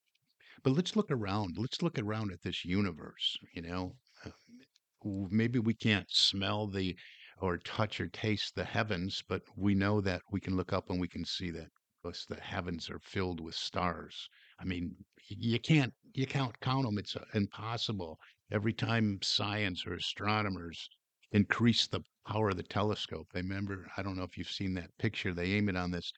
But 0.64 0.74
let's 0.74 0.96
look 0.96 1.10
around. 1.10 1.58
Let's 1.58 1.82
look 1.82 1.98
around 1.98 2.32
at 2.32 2.42
this 2.44 2.64
universe, 2.64 3.38
you 3.54 3.62
know. 3.64 3.96
Uh, 4.26 4.32
maybe 5.04 5.60
we 5.60 5.74
can't 5.74 6.10
smell 6.12 6.68
the 6.68 6.96
or 7.40 7.58
touch 7.58 8.00
or 8.00 8.08
taste 8.08 8.54
the 8.56 8.64
heavens, 8.64 9.24
but 9.28 9.42
we 9.56 9.74
know 9.74 10.00
that 10.02 10.22
we 10.32 10.40
can 10.40 10.56
look 10.56 10.72
up 10.72 10.90
and 10.90 11.02
we 11.02 11.08
can 11.08 11.26
see 11.26 11.50
that 11.52 11.70
the 12.04 12.40
heavens 12.40 12.90
are 12.90 13.00
filled 13.00 13.40
with 13.40 13.56
stars. 13.56 14.30
I 14.60 14.66
mean, 14.66 14.96
you 15.28 15.60
can't 15.60 15.94
you 16.14 16.28
can't 16.28 16.60
count 16.60 16.86
them. 16.86 16.98
It's 16.98 17.16
uh, 17.16 17.26
impossible. 17.34 18.20
Every 18.52 18.74
time 18.74 19.22
science 19.22 19.88
or 19.88 19.94
astronomers 19.94 20.90
increase 21.32 21.88
the 21.88 22.04
power 22.28 22.50
of 22.50 22.58
the 22.58 22.64
telescope, 22.64 23.30
they 23.32 23.42
remember. 23.42 23.90
I 23.96 24.04
don't 24.04 24.18
know 24.18 24.24
if 24.24 24.38
you've 24.38 24.52
seen 24.52 24.74
that 24.74 24.98
picture. 24.98 25.34
They 25.34 25.54
aim 25.54 25.70
it 25.70 25.78
on 25.78 25.92
this 25.92 26.12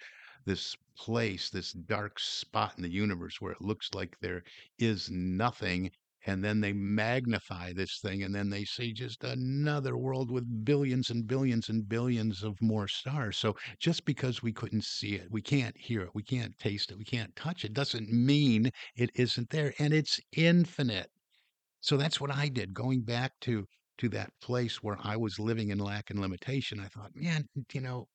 this 0.43 0.75
place, 0.97 1.51
this 1.51 1.73
dark 1.73 2.19
spot 2.19 2.73
in 2.75 2.81
the 2.81 2.89
universe 2.89 3.39
where 3.39 3.51
it 3.51 3.61
looks 3.61 3.93
like 3.93 4.19
there 4.19 4.43
is 4.79 5.11
nothing 5.11 5.91
and 6.25 6.43
then 6.43 6.59
they 6.59 6.73
magnify 6.73 7.73
this 7.73 7.99
thing 7.99 8.23
and 8.23 8.33
then 8.33 8.49
they 8.49 8.65
see 8.65 8.93
just 8.93 9.23
another 9.23 9.95
world 9.95 10.31
with 10.31 10.65
billions 10.65 11.09
and 11.09 11.27
billions 11.27 11.69
and 11.69 11.87
billions 11.87 12.43
of 12.43 12.59
more 12.61 12.87
stars 12.87 13.37
so 13.37 13.55
just 13.79 14.05
because 14.05 14.41
we 14.41 14.53
couldn't 14.53 14.85
see 14.85 15.15
it 15.15 15.29
we 15.29 15.41
can't 15.41 15.77
hear 15.77 16.01
it 16.01 16.15
we 16.15 16.23
can't 16.23 16.57
taste 16.59 16.91
it 16.91 16.97
we 16.97 17.03
can't 17.03 17.35
touch 17.35 17.65
it 17.65 17.73
doesn't 17.73 18.11
mean 18.11 18.71
it 18.95 19.11
isn't 19.15 19.49
there 19.49 19.73
and 19.79 19.93
it's 19.93 20.19
infinite 20.35 21.09
so 21.83 21.97
that's 21.97 22.19
what 22.19 22.31
i 22.31 22.47
did 22.47 22.73
going 22.73 23.01
back 23.01 23.31
to 23.41 23.65
to 23.97 24.09
that 24.09 24.31
place 24.41 24.81
where 24.81 24.97
i 25.03 25.15
was 25.15 25.37
living 25.39 25.69
in 25.69 25.77
lack 25.77 26.09
and 26.09 26.19
limitation 26.19 26.79
i 26.79 26.87
thought 26.87 27.11
man 27.15 27.47
you 27.73 27.81
know 27.81 28.07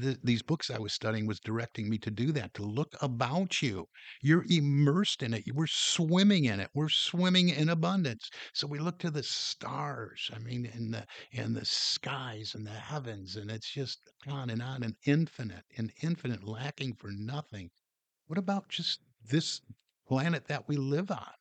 th- 0.00 0.18
these 0.22 0.42
books 0.42 0.70
I 0.70 0.78
was 0.78 0.92
studying 0.92 1.26
was 1.26 1.40
directing 1.40 1.88
me 1.88 1.98
to 1.98 2.10
do 2.10 2.32
that, 2.32 2.54
to 2.54 2.62
look 2.62 2.94
about 3.00 3.62
you. 3.62 3.86
You're 4.22 4.44
immersed 4.48 5.22
in 5.22 5.34
it. 5.34 5.44
We're 5.52 5.66
swimming 5.66 6.44
in 6.44 6.60
it. 6.60 6.70
We're 6.74 6.88
swimming 6.88 7.48
in 7.50 7.68
abundance. 7.68 8.30
So 8.54 8.66
we 8.66 8.78
look 8.78 8.98
to 9.00 9.10
the 9.10 9.22
stars. 9.22 10.30
I 10.34 10.38
mean, 10.38 10.66
in 10.66 10.90
the 10.92 11.06
in 11.32 11.54
the 11.54 11.64
skies 11.64 12.54
and 12.54 12.66
the 12.66 12.70
heavens, 12.70 13.36
and 13.36 13.50
it's 13.50 13.70
just 13.70 14.00
on 14.28 14.50
and 14.50 14.62
on 14.62 14.82
and 14.82 14.96
infinite 15.06 15.64
and 15.76 15.92
infinite, 16.02 16.44
lacking 16.44 16.94
for 16.94 17.10
nothing. 17.10 17.70
What 18.26 18.38
about 18.38 18.68
just 18.68 19.00
this 19.24 19.60
planet 20.06 20.46
that 20.48 20.68
we 20.68 20.76
live 20.76 21.10
on? 21.10 21.32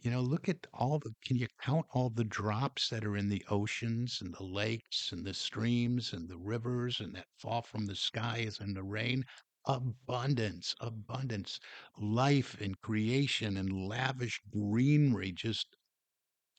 You 0.00 0.10
know, 0.10 0.20
look 0.20 0.48
at 0.48 0.66
all 0.74 0.98
the 0.98 1.14
can 1.24 1.36
you 1.36 1.46
count 1.60 1.86
all 1.92 2.10
the 2.10 2.24
drops 2.24 2.88
that 2.88 3.04
are 3.04 3.16
in 3.16 3.28
the 3.28 3.44
oceans 3.48 4.20
and 4.20 4.34
the 4.34 4.42
lakes 4.42 5.12
and 5.12 5.24
the 5.24 5.32
streams 5.32 6.12
and 6.12 6.28
the 6.28 6.36
rivers 6.38 6.98
and 6.98 7.14
that 7.14 7.28
fall 7.38 7.62
from 7.62 7.86
the 7.86 7.94
skies 7.94 8.58
and 8.58 8.76
the 8.76 8.82
rain? 8.82 9.24
Abundance, 9.66 10.74
abundance, 10.80 11.60
life 11.96 12.60
and 12.60 12.80
creation 12.80 13.56
and 13.56 13.72
lavish 13.86 14.42
greenery 14.50 15.30
just 15.30 15.76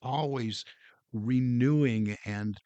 always 0.02 0.64
renewing 1.12 2.16
and 2.26 2.60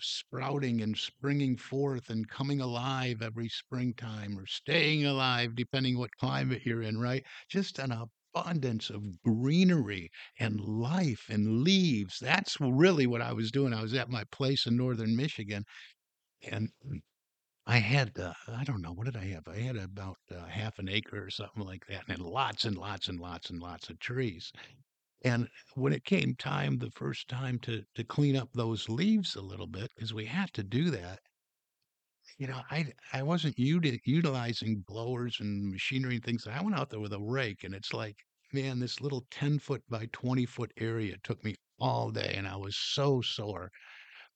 sprouting 0.00 0.82
and 0.82 0.96
springing 0.98 1.56
forth 1.56 2.10
and 2.10 2.28
coming 2.28 2.60
alive 2.60 3.22
every 3.22 3.48
springtime 3.48 4.38
or 4.38 4.46
staying 4.46 5.06
alive, 5.06 5.54
depending 5.56 5.98
what 5.98 6.16
climate 6.18 6.62
you're 6.66 6.82
in, 6.82 6.98
right? 6.98 7.24
Just 7.50 7.78
an 7.78 7.92
abundance 8.34 8.90
of 8.90 9.20
greenery 9.22 10.10
and 10.38 10.60
life 10.60 11.26
and 11.28 11.62
leaves. 11.62 12.18
That's 12.18 12.58
really 12.60 13.06
what 13.06 13.22
I 13.22 13.32
was 13.32 13.50
doing. 13.50 13.72
I 13.74 13.82
was 13.82 13.94
at 13.94 14.10
my 14.10 14.24
place 14.24 14.66
in 14.66 14.76
northern 14.76 15.16
Michigan 15.16 15.64
and 16.42 16.70
I 17.66 17.78
had, 17.78 18.18
uh, 18.18 18.34
I 18.48 18.64
don't 18.64 18.82
know, 18.82 18.92
what 18.92 19.04
did 19.04 19.16
I 19.16 19.26
have? 19.26 19.46
I 19.46 19.58
had 19.58 19.76
about 19.76 20.18
uh, 20.28 20.46
half 20.46 20.80
an 20.80 20.88
acre 20.88 21.24
or 21.24 21.30
something 21.30 21.62
like 21.62 21.86
that, 21.86 22.02
and 22.08 22.18
lots 22.18 22.64
and 22.64 22.76
lots 22.76 23.06
and 23.08 23.20
lots 23.20 23.48
and 23.50 23.60
lots 23.60 23.88
of 23.90 24.00
trees. 24.00 24.50
And 25.22 25.48
when 25.74 25.92
it 25.92 26.04
came 26.04 26.34
time, 26.36 26.78
the 26.78 26.90
first 26.90 27.28
time 27.28 27.58
to 27.60 27.84
to 27.94 28.04
clean 28.04 28.36
up 28.36 28.52
those 28.52 28.88
leaves 28.88 29.36
a 29.36 29.42
little 29.42 29.68
bit, 29.68 29.92
because 29.94 30.14
we 30.14 30.26
had 30.26 30.52
to 30.54 30.64
do 30.64 30.90
that, 30.90 31.20
you 32.38 32.46
know, 32.46 32.62
I 32.70 32.92
I 33.12 33.22
wasn't 33.22 33.58
uti 33.58 34.00
utilizing 34.04 34.80
blowers 34.86 35.40
and 35.40 35.70
machinery 35.70 36.16
and 36.16 36.24
things. 36.24 36.46
I 36.46 36.62
went 36.62 36.76
out 36.76 36.90
there 36.90 37.00
with 37.00 37.12
a 37.12 37.20
rake, 37.20 37.64
and 37.64 37.74
it's 37.74 37.92
like, 37.92 38.16
man, 38.52 38.78
this 38.80 39.00
little 39.00 39.26
10 39.30 39.58
foot 39.58 39.82
by 39.88 40.06
20 40.12 40.46
foot 40.46 40.72
area 40.78 41.16
took 41.24 41.42
me 41.44 41.54
all 41.78 42.10
day, 42.10 42.34
and 42.36 42.46
I 42.48 42.56
was 42.56 42.76
so 42.76 43.20
sore. 43.20 43.70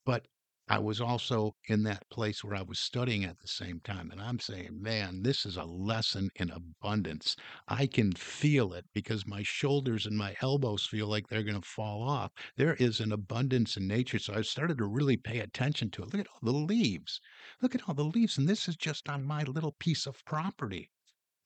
But 0.05 0.27
I 0.67 0.81
was 0.81 1.01
also 1.01 1.55
in 1.69 1.85
that 1.85 2.11
place 2.11 2.43
where 2.43 2.57
I 2.57 2.63
was 2.63 2.81
studying 2.81 3.23
at 3.23 3.39
the 3.39 3.47
same 3.47 3.79
time, 3.79 4.11
and 4.11 4.21
I'm 4.21 4.41
saying, 4.41 4.83
"Man, 4.83 5.23
this 5.23 5.47
is 5.47 5.57
a 5.57 5.63
lesson 5.63 6.31
in 6.35 6.51
abundance." 6.51 7.37
I 7.69 7.87
can 7.87 8.11
feel 8.13 8.73
it 8.73 8.87
because 8.93 9.25
my 9.25 9.45
shoulders 9.45 10.05
and 10.05 10.17
my 10.19 10.35
elbows 10.41 10.85
feel 10.85 11.07
like 11.07 11.29
they're 11.29 11.45
gonna 11.45 11.63
fall 11.63 12.03
off. 12.03 12.33
There 12.57 12.75
is 12.75 12.99
an 12.99 13.13
abundance 13.13 13.77
in 13.77 13.87
nature, 13.87 14.19
so 14.19 14.35
I 14.35 14.43
started 14.43 14.79
to 14.79 14.87
really 14.87 15.17
pay 15.17 15.39
attention 15.39 15.91
to 15.93 16.03
it. 16.03 16.13
Look 16.13 16.21
at 16.21 16.29
all 16.29 16.41
the 16.43 16.53
leaves. 16.59 17.21
Look 17.61 17.77
at 17.77 17.89
all 17.89 17.95
the 17.95 18.05
leaves, 18.05 18.37
and 18.37 18.49
this 18.49 18.67
is 18.67 18.75
just 18.77 19.09
on 19.09 19.23
my 19.25 19.45
little 19.45 19.73
piece 19.73 20.07
of 20.07 20.25
property. 20.25 20.91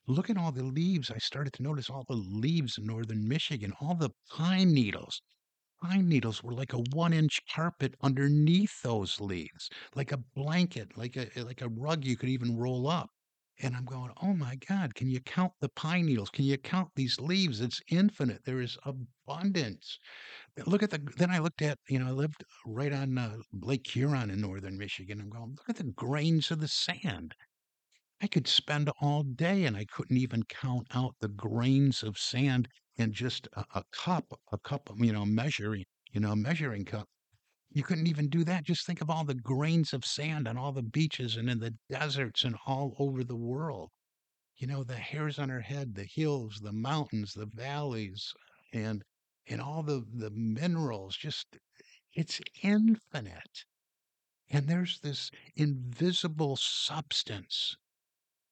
Look 0.06 0.30
at 0.30 0.36
all 0.36 0.52
the 0.52 0.64
leaves. 0.64 1.10
I 1.10 1.18
started 1.18 1.52
to 1.54 1.62
notice 1.62 1.90
all 1.90 2.04
the 2.04 2.16
leaves 2.16 2.78
in 2.78 2.86
northern 2.86 3.28
Michigan, 3.28 3.72
all 3.80 3.94
the 3.94 4.10
pine 4.30 4.72
needles. 4.72 5.22
Pine 5.80 6.06
needles 6.06 6.42
were 6.42 6.52
like 6.52 6.74
a 6.74 6.82
one-inch 6.92 7.40
carpet 7.46 7.94
underneath 8.02 8.82
those 8.82 9.20
leaves, 9.22 9.70
like 9.94 10.12
a 10.12 10.18
blanket, 10.18 10.98
like 10.98 11.16
a 11.16 11.30
like 11.42 11.62
a 11.62 11.68
rug 11.70 12.04
you 12.04 12.14
could 12.14 12.28
even 12.28 12.58
roll 12.58 12.86
up. 12.86 13.10
And 13.58 13.74
I'm 13.74 13.86
going, 13.86 14.12
"Oh 14.20 14.34
my 14.34 14.56
God, 14.56 14.94
can 14.94 15.08
you 15.08 15.18
count 15.20 15.54
the 15.60 15.70
pine 15.70 16.04
needles? 16.04 16.28
Can 16.28 16.44
you 16.44 16.58
count 16.58 16.90
these 16.94 17.18
leaves? 17.20 17.62
It's 17.62 17.80
infinite. 17.88 18.44
There 18.44 18.60
is 18.60 18.76
abundance." 18.84 19.98
Look 20.66 20.82
at 20.82 20.90
the 20.90 20.98
then 21.16 21.30
I 21.30 21.38
looked 21.40 21.62
at, 21.62 21.78
you 21.88 21.98
know, 21.98 22.08
I 22.08 22.12
lived 22.12 22.44
right 22.66 22.92
on 22.92 23.18
uh, 23.18 23.38
Lake 23.52 23.86
Huron 23.88 24.30
in 24.30 24.40
northern 24.42 24.78
Michigan. 24.78 25.20
I'm 25.20 25.30
going, 25.30 25.52
"Look 25.56 25.70
at 25.70 25.76
the 25.76 25.84
grains 25.84 26.50
of 26.50 26.60
the 26.60 26.68
sand." 26.68 27.34
I 28.20 28.26
could 28.26 28.46
spend 28.46 28.90
all 29.00 29.22
day 29.22 29.64
and 29.64 29.74
I 29.74 29.86
couldn't 29.86 30.18
even 30.18 30.42
count 30.42 30.86
out 30.94 31.16
the 31.20 31.28
grains 31.28 32.02
of 32.02 32.18
sand 32.18 32.68
in 32.98 33.12
just 33.12 33.48
a, 33.54 33.64
a 33.74 33.84
cup, 33.92 34.38
a 34.52 34.58
cup, 34.58 34.90
you 34.96 35.12
know, 35.12 35.24
measuring, 35.24 35.84
you 36.12 36.20
know, 36.20 36.34
measuring 36.34 36.84
cup. 36.84 37.08
You 37.70 37.82
couldn't 37.82 38.06
even 38.06 38.28
do 38.28 38.44
that. 38.44 38.64
Just 38.64 38.86
think 38.86 39.00
of 39.00 39.10
all 39.10 39.24
the 39.24 39.34
grains 39.34 39.92
of 39.92 40.04
sand 40.04 40.48
on 40.48 40.56
all 40.56 40.72
the 40.72 40.82
beaches 40.82 41.36
and 41.36 41.50
in 41.50 41.58
the 41.58 41.74
deserts 41.90 42.44
and 42.44 42.56
all 42.66 42.94
over 42.98 43.22
the 43.22 43.36
world. 43.36 43.90
You 44.56 44.66
know, 44.66 44.82
the 44.82 44.96
hairs 44.96 45.38
on 45.38 45.50
our 45.50 45.60
head, 45.60 45.94
the 45.94 46.04
hills, 46.04 46.60
the 46.62 46.72
mountains, 46.72 47.34
the 47.34 47.46
valleys, 47.46 48.32
and 48.72 49.04
and 49.46 49.60
all 49.60 49.82
the 49.82 50.06
the 50.10 50.30
minerals. 50.30 51.16
Just 51.16 51.58
it's 52.14 52.40
infinite. 52.62 53.64
And 54.48 54.68
there's 54.68 55.00
this 55.00 55.30
invisible 55.54 56.56
substance 56.56 57.76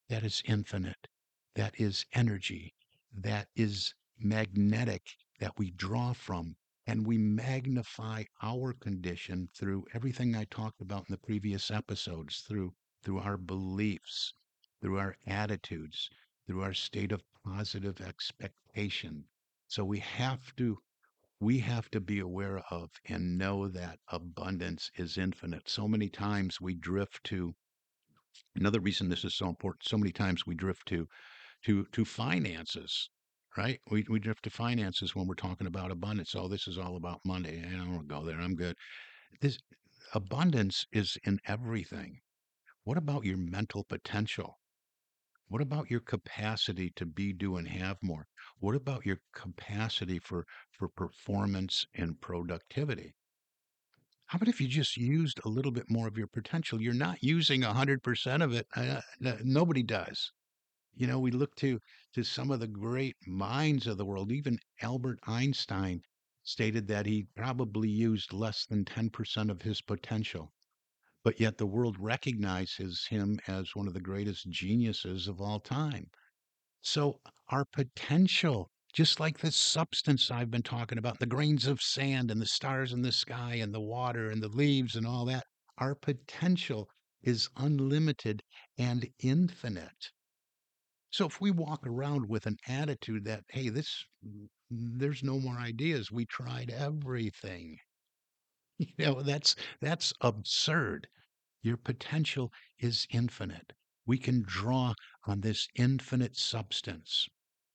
that 0.09 0.22
is 0.24 0.42
infinite, 0.44 1.09
that 1.54 1.80
is 1.80 2.04
energy, 2.12 2.74
that 3.12 3.48
is 3.57 3.94
magnetic, 4.18 5.16
that 5.40 5.59
we 5.59 5.70
draw 5.70 6.12
from. 6.12 6.57
And 6.87 7.07
we 7.07 7.18
magnify 7.18 8.24
our 8.42 8.72
condition 8.74 9.48
through 9.55 9.87
everything 9.92 10.37
I 10.37 10.44
talked 10.44 10.81
about 10.81 11.09
in 11.09 11.12
the 11.12 11.18
previous 11.18 11.70
episodes, 11.70 12.40
through 12.40 12.74
through 13.03 13.18
our 13.18 13.37
beliefs, 13.37 14.35
through 14.81 14.98
our 14.98 15.16
attitudes, 15.27 16.11
through 16.46 16.62
our 16.62 16.74
state 16.74 17.12
of 17.12 17.24
positive 17.44 18.00
expectation. 18.00 19.24
So 19.66 19.85
we 19.85 19.98
have 20.00 20.55
to 20.57 20.79
we 21.40 21.59
have 21.59 21.90
to 21.90 22.00
be 22.00 22.20
aware 22.20 22.59
of 22.70 22.90
and 23.07 23.37
know 23.38 23.68
that 23.68 23.98
abundance 24.09 24.90
is 24.96 25.18
infinite. 25.18 25.68
So 25.68 25.88
many 25.88 26.09
times 26.09 26.61
we 26.61 26.74
drift 26.74 27.24
to 27.24 27.55
Another 28.57 28.81
reason 28.81 29.09
this 29.09 29.24
is 29.24 29.35
so 29.35 29.48
important, 29.48 29.85
so 29.85 29.96
many 29.96 30.11
times 30.12 30.44
we 30.46 30.55
drift 30.55 30.87
to 30.88 31.09
to 31.62 31.85
to 31.87 32.05
finances, 32.05 33.09
right? 33.56 33.80
We 33.90 34.04
we 34.08 34.18
drift 34.18 34.44
to 34.44 34.50
finances 34.50 35.14
when 35.14 35.26
we're 35.26 35.34
talking 35.34 35.66
about 35.66 35.90
abundance. 35.90 36.34
Oh, 36.34 36.48
this 36.48 36.66
is 36.68 36.78
all 36.78 36.96
about 36.96 37.24
money. 37.24 37.64
I 37.66 37.76
don't 37.76 37.92
want 37.94 38.08
to 38.08 38.14
go 38.14 38.24
there. 38.24 38.40
I'm 38.40 38.54
good. 38.54 38.76
This 39.40 39.58
abundance 40.14 40.86
is 40.92 41.16
in 41.24 41.40
everything. 41.46 42.20
What 42.84 42.98
about 42.98 43.24
your 43.24 43.36
mental 43.38 43.84
potential? 43.84 44.58
What 45.48 45.62
about 45.62 45.90
your 45.90 46.00
capacity 46.00 46.90
to 46.96 47.06
be, 47.06 47.32
do, 47.32 47.56
and 47.56 47.68
have 47.68 47.98
more? 48.02 48.26
What 48.58 48.74
about 48.74 49.06
your 49.06 49.20
capacity 49.32 50.18
for 50.18 50.46
for 50.70 50.88
performance 50.88 51.86
and 51.94 52.20
productivity? 52.20 53.14
How 54.26 54.36
about 54.36 54.48
if 54.48 54.60
you 54.60 54.68
just 54.68 54.96
used 54.96 55.40
a 55.44 55.48
little 55.48 55.70
bit 55.70 55.90
more 55.90 56.08
of 56.08 56.18
your 56.18 56.26
potential? 56.26 56.80
You're 56.80 56.94
not 56.94 57.22
using 57.22 57.62
100% 57.62 58.42
of 58.42 58.52
it. 58.52 58.66
Uh, 58.74 59.00
nobody 59.44 59.82
does. 59.82 60.32
You 60.96 61.07
know, 61.07 61.20
we 61.20 61.30
look 61.30 61.54
to 61.57 61.80
to 62.14 62.24
some 62.24 62.50
of 62.50 62.61
the 62.61 62.66
great 62.66 63.16
minds 63.26 63.87
of 63.87 63.96
the 63.98 64.04
world. 64.07 64.33
Even 64.33 64.59
Albert 64.80 65.20
Einstein 65.24 66.02
stated 66.42 66.87
that 66.88 67.07
he 67.07 67.24
probably 67.37 67.90
used 67.90 68.33
less 68.33 68.64
than 68.66 68.85
10% 68.85 69.50
of 69.50 69.62
his 69.62 69.83
potential, 69.83 70.54
but 71.24 71.40
yet 71.40 71.59
the 71.59 71.66
world 71.66 71.98
recognizes 72.00 73.07
him 73.09 73.40
as 73.48 73.76
one 73.76 73.88
of 73.88 73.94
the 73.94 74.00
greatest 74.00 74.48
geniuses 74.50 75.28
of 75.28 75.40
all 75.40 75.61
time. 75.61 76.11
So 76.83 77.20
our 77.48 77.64
potential, 77.64 78.70
just 78.92 79.20
like 79.20 79.38
the 79.40 79.52
substance 79.52 80.30
I've 80.30 80.50
been 80.52 80.62
talking 80.62 80.98
about, 80.98 81.18
the 81.20 81.26
grains 81.26 81.66
of 81.66 81.83
sand 81.83 82.30
and 82.30 82.40
the 82.40 82.46
stars 82.46 82.92
in 82.92 83.02
the 83.02 83.12
sky 83.12 83.57
and 83.57 83.74
the 83.74 83.80
water 83.80 84.30
and 84.30 84.42
the 84.42 84.48
leaves 84.48 84.96
and 84.96 85.07
all 85.07 85.24
that, 85.26 85.46
our 85.78 85.96
potential 85.96 86.88
is 87.22 87.50
unlimited 87.57 88.42
and 88.78 89.12
infinite. 89.20 90.12
So 91.14 91.24
if 91.27 91.40
we 91.40 91.50
walk 91.50 91.87
around 91.87 92.29
with 92.29 92.44
an 92.44 92.59
attitude 92.66 93.24
that, 93.24 93.44
hey, 93.48 93.70
this 93.70 94.05
there's 94.68 95.22
no 95.22 95.40
more 95.40 95.57
ideas, 95.57 96.12
we 96.12 96.27
tried 96.27 96.68
everything. 96.70 97.79
You 98.79 98.88
know, 98.98 99.22
that's 99.22 99.57
that's 99.81 100.12
absurd. 100.20 101.09
Your 101.62 101.77
potential 101.77 102.53
is 102.79 103.07
infinite. 103.11 103.72
We 104.07 104.18
can 104.18 104.42
draw 104.42 104.94
on 105.24 105.40
this 105.40 105.68
infinite 105.74 106.37
substance. 106.37 107.29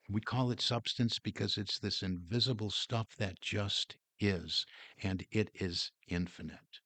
We 0.10 0.22
call 0.22 0.52
it 0.52 0.62
substance 0.62 1.20
because 1.20 1.58
it's 1.58 1.80
this 1.80 2.04
invisible 2.04 2.72
stuff 2.72 3.16
that 3.18 3.42
just 3.42 3.98
is, 4.20 4.66
and 4.98 5.26
it 5.32 5.52
is 5.56 5.92
infinite. 6.08 6.82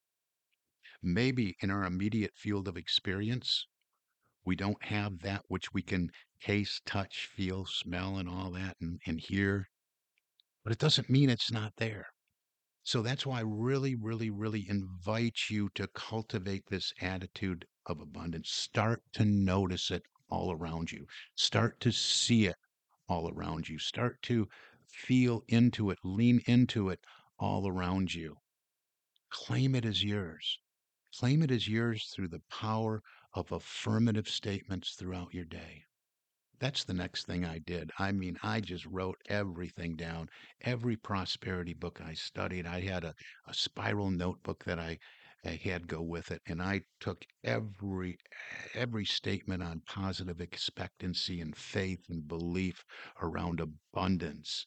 Maybe 1.04 1.56
in 1.60 1.70
our 1.70 1.84
immediate 1.84 2.36
field 2.36 2.68
of 2.68 2.78
experience, 2.78 3.68
we 4.46 4.56
don't 4.56 4.84
have 4.84 5.20
that 5.20 5.44
which 5.48 5.74
we 5.74 5.82
can 5.82 6.12
taste, 6.42 6.86
touch, 6.86 7.30
feel, 7.34 7.66
smell, 7.66 8.18
and 8.18 8.28
all 8.28 8.52
that 8.52 8.76
and, 8.82 9.00
and 9.06 9.20
hear, 9.20 9.70
but 10.64 10.74
it 10.74 10.80
doesn't 10.80 11.10
mean 11.10 11.30
it's 11.30 11.52
not 11.52 11.74
there. 11.78 12.08
So 12.84 13.02
that's 13.02 13.26
why 13.26 13.40
I 13.40 13.44
really, 13.46 13.96
really, 13.96 14.30
really 14.30 14.68
invite 14.68 15.50
you 15.50 15.70
to 15.76 15.88
cultivate 15.88 16.66
this 16.68 16.94
attitude 17.02 17.66
of 17.86 18.02
abundance. 18.02 18.50
Start 18.52 19.02
to 19.14 19.24
notice 19.24 19.90
it 19.90 20.04
all 20.30 20.52
around 20.52 20.92
you. 20.92 21.06
Start 21.36 21.80
to 21.82 21.92
see 21.92 22.46
it 22.46 22.56
all 23.08 23.32
around 23.32 23.70
you. 23.70 23.80
Start 23.80 24.22
to 24.24 24.48
feel 24.88 25.44
into 25.48 25.92
it, 25.92 26.00
lean 26.04 26.42
into 26.46 26.90
it 26.90 27.00
all 27.40 27.68
around 27.68 28.14
you. 28.14 28.36
Claim 29.30 29.76
it 29.76 29.86
as 29.86 30.04
yours. 30.04 30.60
Claim 31.18 31.42
it 31.44 31.52
as 31.52 31.68
yours 31.68 32.12
through 32.14 32.28
the 32.28 32.42
power 32.50 33.02
of 33.34 33.52
affirmative 33.52 34.30
statements 34.30 34.96
throughout 34.96 35.34
your 35.34 35.46
day. 35.46 35.84
That's 36.60 36.84
the 36.84 36.94
next 36.94 37.26
thing 37.26 37.44
I 37.44 37.60
did. 37.60 37.92
I 38.00 38.12
mean, 38.12 38.38
I 38.42 38.62
just 38.62 38.86
wrote 38.86 39.18
everything 39.28 39.96
down. 39.96 40.30
Every 40.62 40.96
prosperity 40.96 41.74
book 41.74 42.00
I 42.02 42.14
studied, 42.14 42.66
I 42.66 42.82
had 42.82 43.04
a, 43.04 43.14
a 43.48 43.54
spiral 43.54 44.10
notebook 44.12 44.64
that 44.64 44.80
I, 44.80 44.98
I 45.44 45.60
had 45.62 45.88
go 45.88 46.02
with 46.02 46.32
it, 46.32 46.42
and 46.48 46.62
I 46.62 46.84
took 47.02 47.26
every 47.44 48.18
every 48.74 49.04
statement 49.04 49.62
on 49.62 49.82
positive 49.86 50.40
expectancy 50.40 51.42
and 51.42 51.56
faith 51.58 52.06
and 52.10 52.26
belief 52.28 52.86
around 53.22 53.60
abundance 53.60 54.66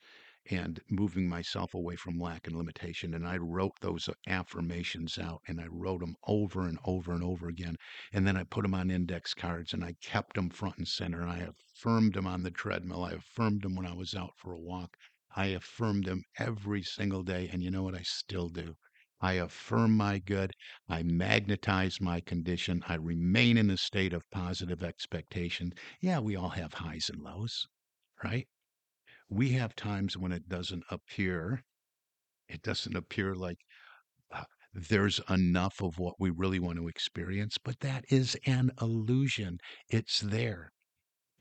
and 0.50 0.80
moving 0.88 1.28
myself 1.28 1.74
away 1.74 1.96
from 1.96 2.18
lack 2.18 2.46
and 2.46 2.56
limitation. 2.56 3.14
And 3.14 3.26
I 3.26 3.36
wrote 3.36 3.80
those 3.80 4.08
uh, 4.08 4.12
affirmations 4.28 5.18
out 5.18 5.42
and 5.48 5.60
I 5.60 5.66
wrote 5.68 6.00
them 6.00 6.16
over 6.26 6.62
and 6.62 6.78
over 6.84 7.12
and 7.12 7.24
over 7.24 7.48
again. 7.48 7.76
And 8.12 8.26
then 8.26 8.36
I 8.36 8.44
put 8.44 8.62
them 8.62 8.74
on 8.74 8.90
index 8.90 9.34
cards 9.34 9.72
and 9.72 9.84
I 9.84 9.94
kept 10.02 10.34
them 10.34 10.50
front 10.50 10.78
and 10.78 10.86
center. 10.88 11.26
I 11.26 11.48
affirmed 11.74 12.14
them 12.14 12.26
on 12.26 12.42
the 12.42 12.50
treadmill. 12.50 13.04
I 13.04 13.12
affirmed 13.12 13.62
them 13.62 13.74
when 13.74 13.86
I 13.86 13.94
was 13.94 14.14
out 14.14 14.32
for 14.36 14.52
a 14.52 14.60
walk. 14.60 14.96
I 15.34 15.46
affirmed 15.46 16.04
them 16.04 16.22
every 16.38 16.82
single 16.82 17.22
day. 17.22 17.48
And 17.52 17.62
you 17.62 17.70
know 17.70 17.82
what? 17.82 17.94
I 17.94 18.02
still 18.02 18.48
do. 18.48 18.76
I 19.20 19.34
affirm 19.34 19.96
my 19.96 20.18
good. 20.18 20.52
I 20.88 21.02
magnetize 21.02 22.00
my 22.00 22.20
condition. 22.20 22.84
I 22.86 22.96
remain 22.96 23.56
in 23.56 23.70
a 23.70 23.76
state 23.76 24.12
of 24.12 24.30
positive 24.30 24.82
expectation. 24.82 25.72
Yeah, 26.00 26.20
we 26.20 26.36
all 26.36 26.50
have 26.50 26.74
highs 26.74 27.08
and 27.08 27.22
lows, 27.22 27.66
right? 28.22 28.46
We 29.28 29.50
have 29.50 29.74
times 29.74 30.16
when 30.16 30.32
it 30.32 30.48
doesn't 30.48 30.84
appear 30.90 31.62
it 32.48 32.62
doesn't 32.62 32.96
appear 32.96 33.34
like 33.34 33.58
uh, 34.32 34.44
there's 34.72 35.20
enough 35.28 35.80
of 35.82 35.98
what 35.98 36.14
we 36.18 36.30
really 36.30 36.58
want 36.58 36.78
to 36.78 36.88
experience 36.88 37.58
but 37.62 37.80
that 37.80 38.04
is 38.08 38.36
an 38.46 38.70
illusion 38.80 39.58
it's 39.90 40.20
there 40.20 40.70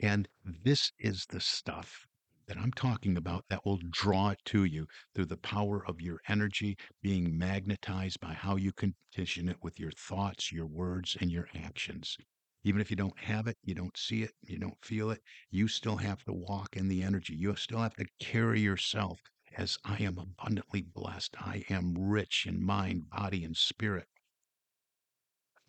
and 0.01 0.27
this 0.63 0.91
is 0.99 1.25
the 1.29 1.39
stuff 1.39 2.05
that 2.47 2.57
I'm 2.57 2.71
talking 2.73 3.17
about 3.17 3.45
that 3.49 3.65
will 3.65 3.79
draw 3.89 4.29
it 4.29 4.39
to 4.45 4.65
you 4.65 4.87
through 5.13 5.25
the 5.25 5.37
power 5.37 5.83
of 5.87 6.01
your 6.01 6.19
energy 6.27 6.77
being 7.01 7.37
magnetized 7.37 8.19
by 8.19 8.33
how 8.33 8.55
you 8.55 8.71
condition 8.71 9.49
it 9.49 9.57
with 9.63 9.79
your 9.79 9.91
thoughts, 9.91 10.51
your 10.51 10.67
words, 10.67 11.17
and 11.19 11.31
your 11.31 11.47
actions. 11.55 12.17
Even 12.65 12.81
if 12.81 12.89
you 12.89 12.97
don't 12.97 13.17
have 13.19 13.45
it, 13.45 13.57
you 13.63 13.75
don't 13.75 13.95
see 13.95 14.23
it, 14.23 14.31
you 14.41 14.57
don't 14.57 14.83
feel 14.83 15.11
it, 15.11 15.21
you 15.51 15.67
still 15.67 15.97
have 15.97 16.23
to 16.25 16.33
walk 16.33 16.75
in 16.75 16.87
the 16.87 17.03
energy. 17.03 17.35
You 17.35 17.55
still 17.55 17.77
have 17.79 17.93
to 17.97 18.07
carry 18.19 18.59
yourself 18.59 19.21
as 19.55 19.77
I 19.85 19.97
am 19.97 20.17
abundantly 20.17 20.81
blessed. 20.81 21.35
I 21.39 21.63
am 21.69 21.95
rich 21.95 22.45
in 22.47 22.65
mind, 22.65 23.07
body, 23.11 23.43
and 23.43 23.55
spirit. 23.55 24.07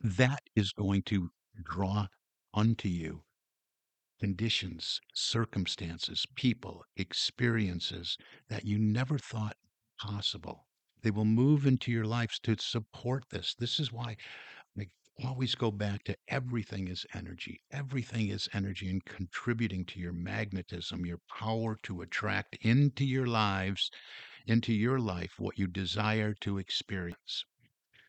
That 0.00 0.40
is 0.56 0.72
going 0.72 1.02
to 1.02 1.30
draw 1.62 2.06
unto 2.54 2.88
you 2.88 3.24
conditions, 4.18 5.02
circumstances, 5.12 6.24
people, 6.34 6.82
experiences 6.96 8.16
that 8.48 8.64
you 8.64 8.78
never 8.78 9.18
thought 9.18 9.58
possible. 10.00 10.66
They 11.02 11.10
will 11.10 11.26
move 11.26 11.66
into 11.66 11.92
your 11.92 12.06
lives 12.06 12.38
to 12.44 12.56
support 12.58 13.24
this. 13.30 13.54
This 13.54 13.78
is 13.78 13.92
why 13.92 14.16
always 15.24 15.54
go 15.54 15.70
back 15.70 16.04
to 16.04 16.16
everything 16.28 16.88
is 16.88 17.06
energy. 17.14 17.60
Everything 17.70 18.28
is 18.28 18.48
energy 18.52 18.88
and 18.88 19.04
contributing 19.04 19.84
to 19.86 20.00
your 20.00 20.12
magnetism, 20.12 21.06
your 21.06 21.20
power 21.28 21.76
to 21.82 22.02
attract 22.02 22.56
into 22.60 23.04
your 23.04 23.26
lives, 23.26 23.90
into 24.46 24.72
your 24.72 24.98
life, 24.98 25.38
what 25.38 25.58
you 25.58 25.66
desire 25.66 26.34
to 26.34 26.58
experience. 26.58 27.44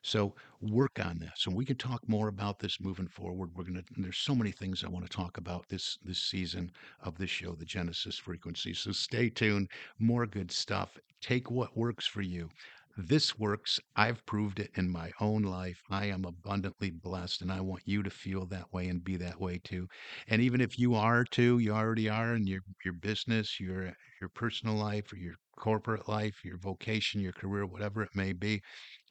So 0.04 0.36
work 0.62 1.00
on 1.04 1.20
this, 1.20 1.46
and 1.46 1.56
we 1.56 1.66
can 1.66 1.76
talk 1.76 2.08
more 2.08 2.30
about 2.30 2.60
this 2.60 2.80
moving 2.80 3.10
forward. 3.10 3.52
We're 3.54 3.66
gonna. 3.66 3.84
There's 3.98 4.18
so 4.18 4.36
many 4.36 4.52
things 4.52 4.84
I 4.84 4.90
want 4.90 5.06
to 5.06 5.12
talk 5.12 5.38
about 5.38 5.68
this 5.68 5.98
this 6.02 6.22
season 6.24 6.72
of 7.02 7.18
this 7.18 7.30
show, 7.30 7.56
the 7.56 7.66
Genesis 7.66 8.18
Frequency. 8.18 8.74
So 8.74 8.94
stay 8.94 9.30
tuned. 9.30 9.70
More 10.00 10.26
good 10.26 10.52
stuff. 10.52 10.98
Take 11.22 11.52
what 11.52 11.76
works 11.76 12.08
for 12.08 12.22
you. 12.22 12.50
This 12.98 13.40
works. 13.40 13.80
I've 13.96 14.26
proved 14.26 14.60
it 14.60 14.72
in 14.76 14.90
my 14.90 15.14
own 15.22 15.44
life. 15.44 15.82
I 15.90 16.08
am 16.08 16.26
abundantly 16.26 16.90
blessed, 16.92 17.42
and 17.42 17.50
I 17.50 17.62
want 17.62 17.88
you 17.88 18.04
to 18.04 18.10
feel 18.10 18.46
that 18.48 18.74
way 18.74 18.90
and 18.90 19.02
be 19.02 19.16
that 19.16 19.40
way 19.40 19.60
too. 19.60 19.88
And 20.28 20.42
even 20.42 20.60
if 20.60 20.78
you 20.78 20.94
are 20.96 21.24
too, 21.24 21.60
you 21.60 21.72
already 21.72 22.10
are 22.10 22.36
in 22.36 22.46
your 22.46 22.60
your 22.84 22.94
business, 22.94 23.58
your 23.58 23.96
your 24.20 24.28
personal 24.28 24.76
life, 24.76 25.14
or 25.14 25.16
your 25.16 25.36
corporate 25.58 26.10
life, 26.10 26.44
your 26.44 26.58
vocation, 26.58 27.22
your 27.22 27.32
career, 27.32 27.66
whatever 27.66 28.02
it 28.04 28.14
may 28.14 28.34
be 28.34 28.62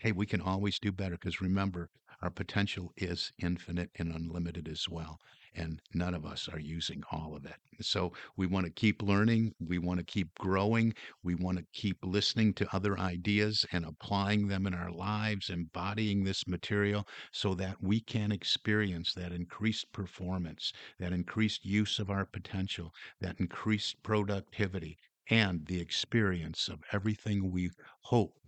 hey, 0.00 0.12
we 0.12 0.26
can 0.26 0.42
always 0.42 0.78
do 0.78 0.92
better 0.92 1.14
because 1.14 1.40
remember, 1.40 1.88
our 2.20 2.30
potential 2.30 2.92
is 2.98 3.32
infinite 3.38 3.90
and 3.94 4.12
unlimited 4.12 4.68
as 4.68 4.86
well. 4.86 5.18
And 5.56 5.80
none 5.94 6.14
of 6.14 6.26
us 6.26 6.48
are 6.52 6.60
using 6.60 7.02
all 7.10 7.34
of 7.34 7.46
it. 7.46 7.56
So 7.80 8.12
we 8.36 8.46
want 8.46 8.66
to 8.66 8.72
keep 8.72 9.02
learning. 9.02 9.54
We 9.58 9.78
want 9.78 9.98
to 10.00 10.04
keep 10.04 10.34
growing. 10.38 10.94
We 11.22 11.34
want 11.34 11.56
to 11.58 11.64
keep 11.72 11.96
listening 12.04 12.52
to 12.54 12.76
other 12.76 12.98
ideas 12.98 13.64
and 13.72 13.84
applying 13.84 14.48
them 14.48 14.66
in 14.66 14.74
our 14.74 14.90
lives, 14.90 15.48
embodying 15.48 16.24
this 16.24 16.46
material 16.46 17.08
so 17.32 17.54
that 17.54 17.82
we 17.82 18.00
can 18.00 18.32
experience 18.32 19.14
that 19.14 19.32
increased 19.32 19.90
performance, 19.92 20.72
that 20.98 21.12
increased 21.12 21.64
use 21.64 21.98
of 21.98 22.10
our 22.10 22.26
potential, 22.26 22.92
that 23.20 23.40
increased 23.40 24.02
productivity, 24.02 24.98
and 25.30 25.66
the 25.66 25.80
experience 25.80 26.68
of 26.68 26.82
everything 26.92 27.50
we 27.50 27.70
hope 28.02 28.38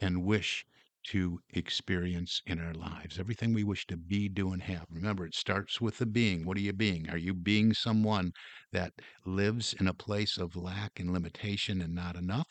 and 0.00 0.22
wish 0.22 0.64
to 1.10 1.40
experience 1.50 2.42
in 2.46 2.58
our 2.58 2.74
lives. 2.74 3.18
Everything 3.18 3.54
we 3.54 3.64
wish 3.64 3.86
to 3.86 3.96
be, 3.96 4.28
do, 4.28 4.52
and 4.52 4.62
have. 4.62 4.86
Remember, 4.90 5.24
it 5.24 5.34
starts 5.34 5.80
with 5.80 5.98
the 5.98 6.06
being. 6.06 6.44
What 6.44 6.56
are 6.56 6.60
you 6.60 6.72
being? 6.72 7.08
Are 7.08 7.16
you 7.16 7.34
being 7.34 7.72
someone 7.72 8.32
that 8.72 8.92
lives 9.24 9.74
in 9.80 9.88
a 9.88 9.94
place 9.94 10.36
of 10.36 10.56
lack 10.56 11.00
and 11.00 11.12
limitation 11.12 11.80
and 11.80 11.94
not 11.94 12.16
enough? 12.16 12.48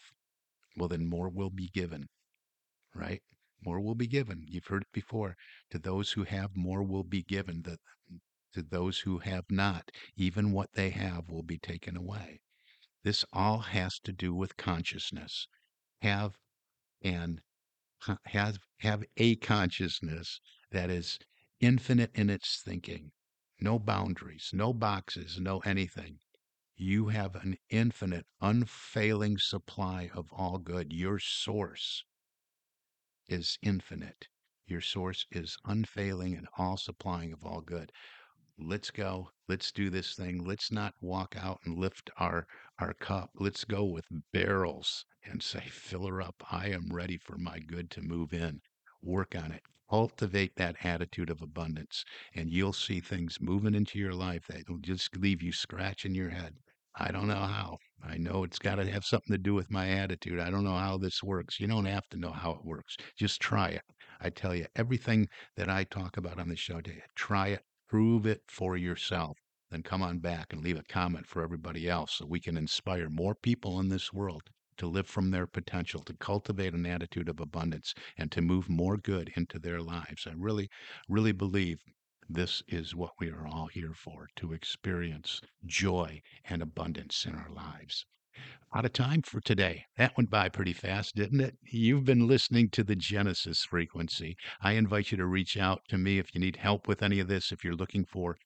Well, 0.75 0.89
then 0.89 1.07
more 1.07 1.29
will 1.29 1.49
be 1.49 1.69
given, 1.73 2.07
right? 2.95 3.21
More 3.63 3.79
will 3.79 3.95
be 3.95 4.07
given. 4.07 4.45
You've 4.47 4.67
heard 4.67 4.83
it 4.83 4.91
before. 4.93 5.35
To 5.71 5.79
those 5.79 6.11
who 6.11 6.23
have, 6.23 6.55
more 6.55 6.83
will 6.83 7.03
be 7.03 7.23
given. 7.23 7.61
The, 7.63 7.77
to 8.53 8.63
those 8.63 8.99
who 8.99 9.19
have 9.19 9.45
not, 9.49 9.91
even 10.15 10.51
what 10.51 10.73
they 10.73 10.89
have 10.91 11.29
will 11.29 11.43
be 11.43 11.57
taken 11.59 11.95
away. 11.95 12.39
This 13.03 13.23
all 13.31 13.59
has 13.59 13.99
to 13.99 14.11
do 14.11 14.33
with 14.33 14.57
consciousness. 14.57 15.47
Have 16.01 16.37
and 17.03 17.41
have 18.25 18.59
have 18.79 19.03
a 19.17 19.35
consciousness 19.37 20.39
that 20.71 20.89
is 20.89 21.19
infinite 21.59 22.11
in 22.13 22.29
its 22.29 22.61
thinking. 22.61 23.11
No 23.59 23.79
boundaries 23.79 24.51
no 24.53 24.73
boxes 24.73 25.39
no 25.39 25.59
anything. 25.59 26.19
You 26.75 27.07
have 27.07 27.35
an 27.35 27.57
infinite 27.69 28.27
unfailing 28.39 29.39
supply 29.39 30.11
of 30.13 30.31
all 30.31 30.59
good. 30.59 30.93
Your 30.93 31.17
source 31.17 32.05
is 33.27 33.57
infinite. 33.63 34.27
Your 34.67 34.81
source 34.81 35.25
is 35.31 35.57
unfailing 35.65 36.35
and 36.35 36.47
all 36.57 36.77
supplying 36.77 37.33
of 37.33 37.43
all 37.43 37.61
good. 37.61 37.91
Let's 38.59 38.91
go. 38.91 39.31
Let's 39.47 39.71
do 39.71 39.89
this 39.89 40.13
thing. 40.15 40.43
Let's 40.45 40.71
not 40.71 40.93
walk 41.01 41.35
out 41.37 41.59
and 41.65 41.77
lift 41.77 42.09
our 42.17 42.47
our 42.79 42.93
cup. 42.93 43.31
Let's 43.35 43.63
go 43.63 43.85
with 43.85 44.05
barrels 44.33 45.05
and 45.29 45.43
say 45.43 45.63
fill 45.69 46.07
her 46.07 46.21
up. 46.21 46.43
I 46.51 46.69
am 46.69 46.89
ready 46.91 47.17
for 47.17 47.37
my 47.37 47.59
good 47.59 47.91
to 47.91 48.01
move 48.01 48.33
in. 48.33 48.61
Work 49.01 49.35
on 49.35 49.51
it. 49.51 49.61
Cultivate 49.89 50.55
that 50.55 50.83
attitude 50.83 51.29
of 51.29 51.41
abundance 51.41 52.03
and 52.33 52.51
you'll 52.51 52.73
see 52.73 52.99
things 52.99 53.39
moving 53.39 53.75
into 53.75 53.99
your 53.99 54.13
life 54.13 54.47
that 54.47 54.69
will 54.69 54.79
just 54.79 55.15
leave 55.17 55.41
you 55.41 55.51
scratching 55.51 56.15
your 56.15 56.29
head. 56.29 56.55
I 56.95 57.11
don't 57.11 57.27
know 57.27 57.35
how. 57.35 57.77
I 58.03 58.17
know 58.17 58.43
it's 58.43 58.59
got 58.59 58.75
to 58.75 58.91
have 58.91 59.05
something 59.05 59.33
to 59.33 59.37
do 59.37 59.53
with 59.53 59.69
my 59.69 59.89
attitude. 59.89 60.39
I 60.39 60.49
don't 60.49 60.63
know 60.63 60.77
how 60.77 60.97
this 60.97 61.21
works. 61.21 61.59
You 61.59 61.67
don't 61.67 61.85
have 61.85 62.07
to 62.09 62.17
know 62.17 62.31
how 62.31 62.51
it 62.51 62.65
works. 62.65 62.97
Just 63.15 63.39
try 63.39 63.69
it. 63.69 63.83
I 64.19 64.29
tell 64.29 64.55
you 64.55 64.65
everything 64.75 65.29
that 65.55 65.69
i 65.69 65.83
talk 65.83 66.17
about 66.17 66.39
on 66.39 66.49
the 66.49 66.55
show 66.55 66.81
today 66.81 67.03
try 67.15 67.49
it. 67.49 67.63
Prove 67.87 68.25
it 68.25 68.41
for 68.47 68.75
yourself, 68.75 69.37
then 69.69 69.83
come 69.83 70.01
on 70.01 70.19
back 70.19 70.51
and 70.51 70.63
leave 70.63 70.79
a 70.79 70.83
comment 70.83 71.27
for 71.27 71.41
everybody 71.41 71.87
else 71.87 72.13
so 72.13 72.25
we 72.25 72.39
can 72.39 72.57
inspire 72.57 73.09
more 73.09 73.35
people 73.35 73.79
in 73.79 73.89
this 73.89 74.11
world 74.11 74.49
to 74.77 74.87
live 74.87 75.07
from 75.07 75.31
their 75.31 75.47
potential, 75.47 76.01
to 76.01 76.13
cultivate 76.13 76.73
an 76.73 76.85
attitude 76.85 77.29
of 77.29 77.39
abundance, 77.39 77.93
and 78.17 78.31
to 78.31 78.41
move 78.41 78.69
more 78.69 78.97
good 78.97 79.31
into 79.35 79.59
their 79.59 79.81
lives. 79.81 80.27
I 80.27 80.33
really, 80.35 80.69
really 81.07 81.31
believe 81.31 81.81
this 82.29 82.61
is 82.67 82.95
what 82.95 83.13
we 83.19 83.29
are 83.29 83.47
all 83.47 83.67
here 83.67 83.93
for 83.93 84.27
to 84.35 84.53
experience 84.53 85.41
joy 85.65 86.21
and 86.43 86.61
abundance 86.61 87.25
in 87.25 87.35
our 87.35 87.49
lives. 87.49 88.05
Out 88.75 88.85
of 88.85 88.93
time 88.93 89.21
for 89.21 89.39
today. 89.39 89.85
That 89.97 90.15
went 90.17 90.29
by 90.29 90.49
pretty 90.49 90.73
fast, 90.73 91.15
didn't 91.15 91.39
it? 91.39 91.57
You've 91.63 92.03
been 92.03 92.27
listening 92.27 92.69
to 92.71 92.83
the 92.83 92.95
Genesis 92.95 93.63
frequency. 93.63 94.35
I 94.61 94.73
invite 94.73 95.09
you 95.09 95.17
to 95.17 95.25
reach 95.25 95.57
out 95.57 95.81
to 95.87 95.97
me 95.97 96.19
if 96.19 96.35
you 96.35 96.41
need 96.41 96.57
help 96.57 96.87
with 96.87 97.01
any 97.01 97.19
of 97.19 97.27
this, 97.27 97.51
if 97.51 97.63
you're 97.63 97.75
looking 97.75 98.05
for 98.05 98.37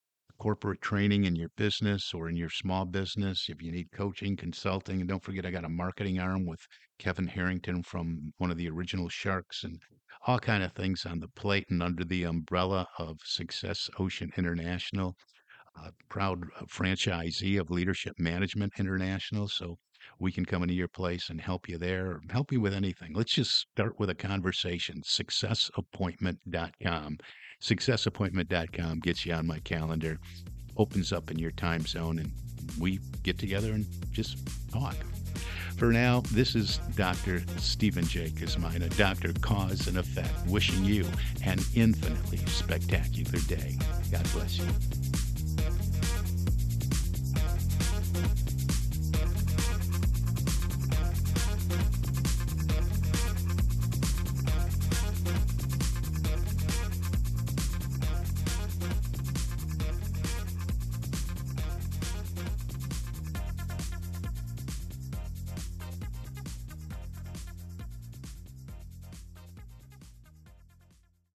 corporate 0.42 0.82
training 0.82 1.26
in 1.26 1.36
your 1.36 1.52
business 1.56 2.16
or 2.16 2.28
in 2.28 2.36
your 2.36 2.50
small 2.50 2.84
business, 2.84 3.46
if 3.48 3.62
you 3.62 3.72
need 3.72 3.92
coaching, 3.92 4.36
consulting, 4.36 5.00
and 5.00 5.08
don't 5.08 5.24
forget 5.24 5.46
I 5.46 5.52
got 5.52 5.66
a 5.66 5.70
marketing 5.70 6.18
arm 6.18 6.48
with 6.48 6.62
Kevin 6.98 7.28
Harrington 7.28 7.84
from 7.84 8.34
one 8.40 8.50
of 8.50 8.58
the 8.58 8.68
original 8.68 9.08
Sharks 9.08 9.64
and 9.64 9.80
all 10.26 10.40
kind 10.40 10.64
of 10.64 10.74
things 10.74 11.06
on 11.06 11.20
the 11.20 11.28
plate 11.28 11.68
and 11.70 11.84
under 11.84 12.04
the 12.04 12.24
umbrella 12.24 12.88
of 12.98 13.20
Success 13.24 13.88
Ocean 14.00 14.32
International. 14.36 15.16
a 15.76 15.92
proud 16.10 16.46
uh, 16.60 16.66
franchisee 16.66 17.60
of 17.60 17.70
Leadership 17.70 18.16
Management 18.18 18.74
International. 18.80 19.48
So 19.48 19.78
we 20.18 20.32
can 20.32 20.44
come 20.44 20.64
into 20.64 20.74
your 20.74 20.88
place 20.88 21.30
and 21.30 21.40
help 21.40 21.70
you 21.70 21.78
there, 21.78 22.08
or 22.08 22.22
help 22.32 22.52
you 22.52 22.62
with 22.62 22.74
anything. 22.74 23.14
Let's 23.14 23.36
just 23.36 23.68
start 23.72 24.00
with 24.00 24.10
a 24.10 24.16
conversation. 24.16 25.04
Successappointment.com. 25.04 27.20
Successappointment.com 27.62 29.00
gets 29.00 29.26
you 29.26 29.34
on 29.34 29.48
my 29.48 29.60
calendar, 29.60 30.20
opens 30.78 31.14
up 31.14 31.32
in 31.32 31.40
your 31.40 31.52
time 31.52 31.86
zone, 31.86 32.20
and 32.20 32.32
we 32.80 33.00
get 33.24 33.38
together 33.38 33.72
and 33.72 33.86
just 34.12 34.38
talk. 34.72 34.96
For 35.78 35.92
now, 35.92 36.22
this 36.32 36.56
is 36.56 36.78
Dr. 36.96 37.42
Stephen 37.58 38.04
J. 38.06 38.30
Kosmyna, 38.30 38.96
Dr. 38.98 39.34
Cause 39.42 39.88
and 39.88 39.98
Effect, 39.98 40.48
wishing 40.48 40.84
you 40.84 41.06
an 41.46 41.60
infinitely 41.76 42.40
spectacular 42.48 43.40
day. 43.48 43.78
God 44.12 44.32
bless 44.34 44.58
you. 44.58 45.11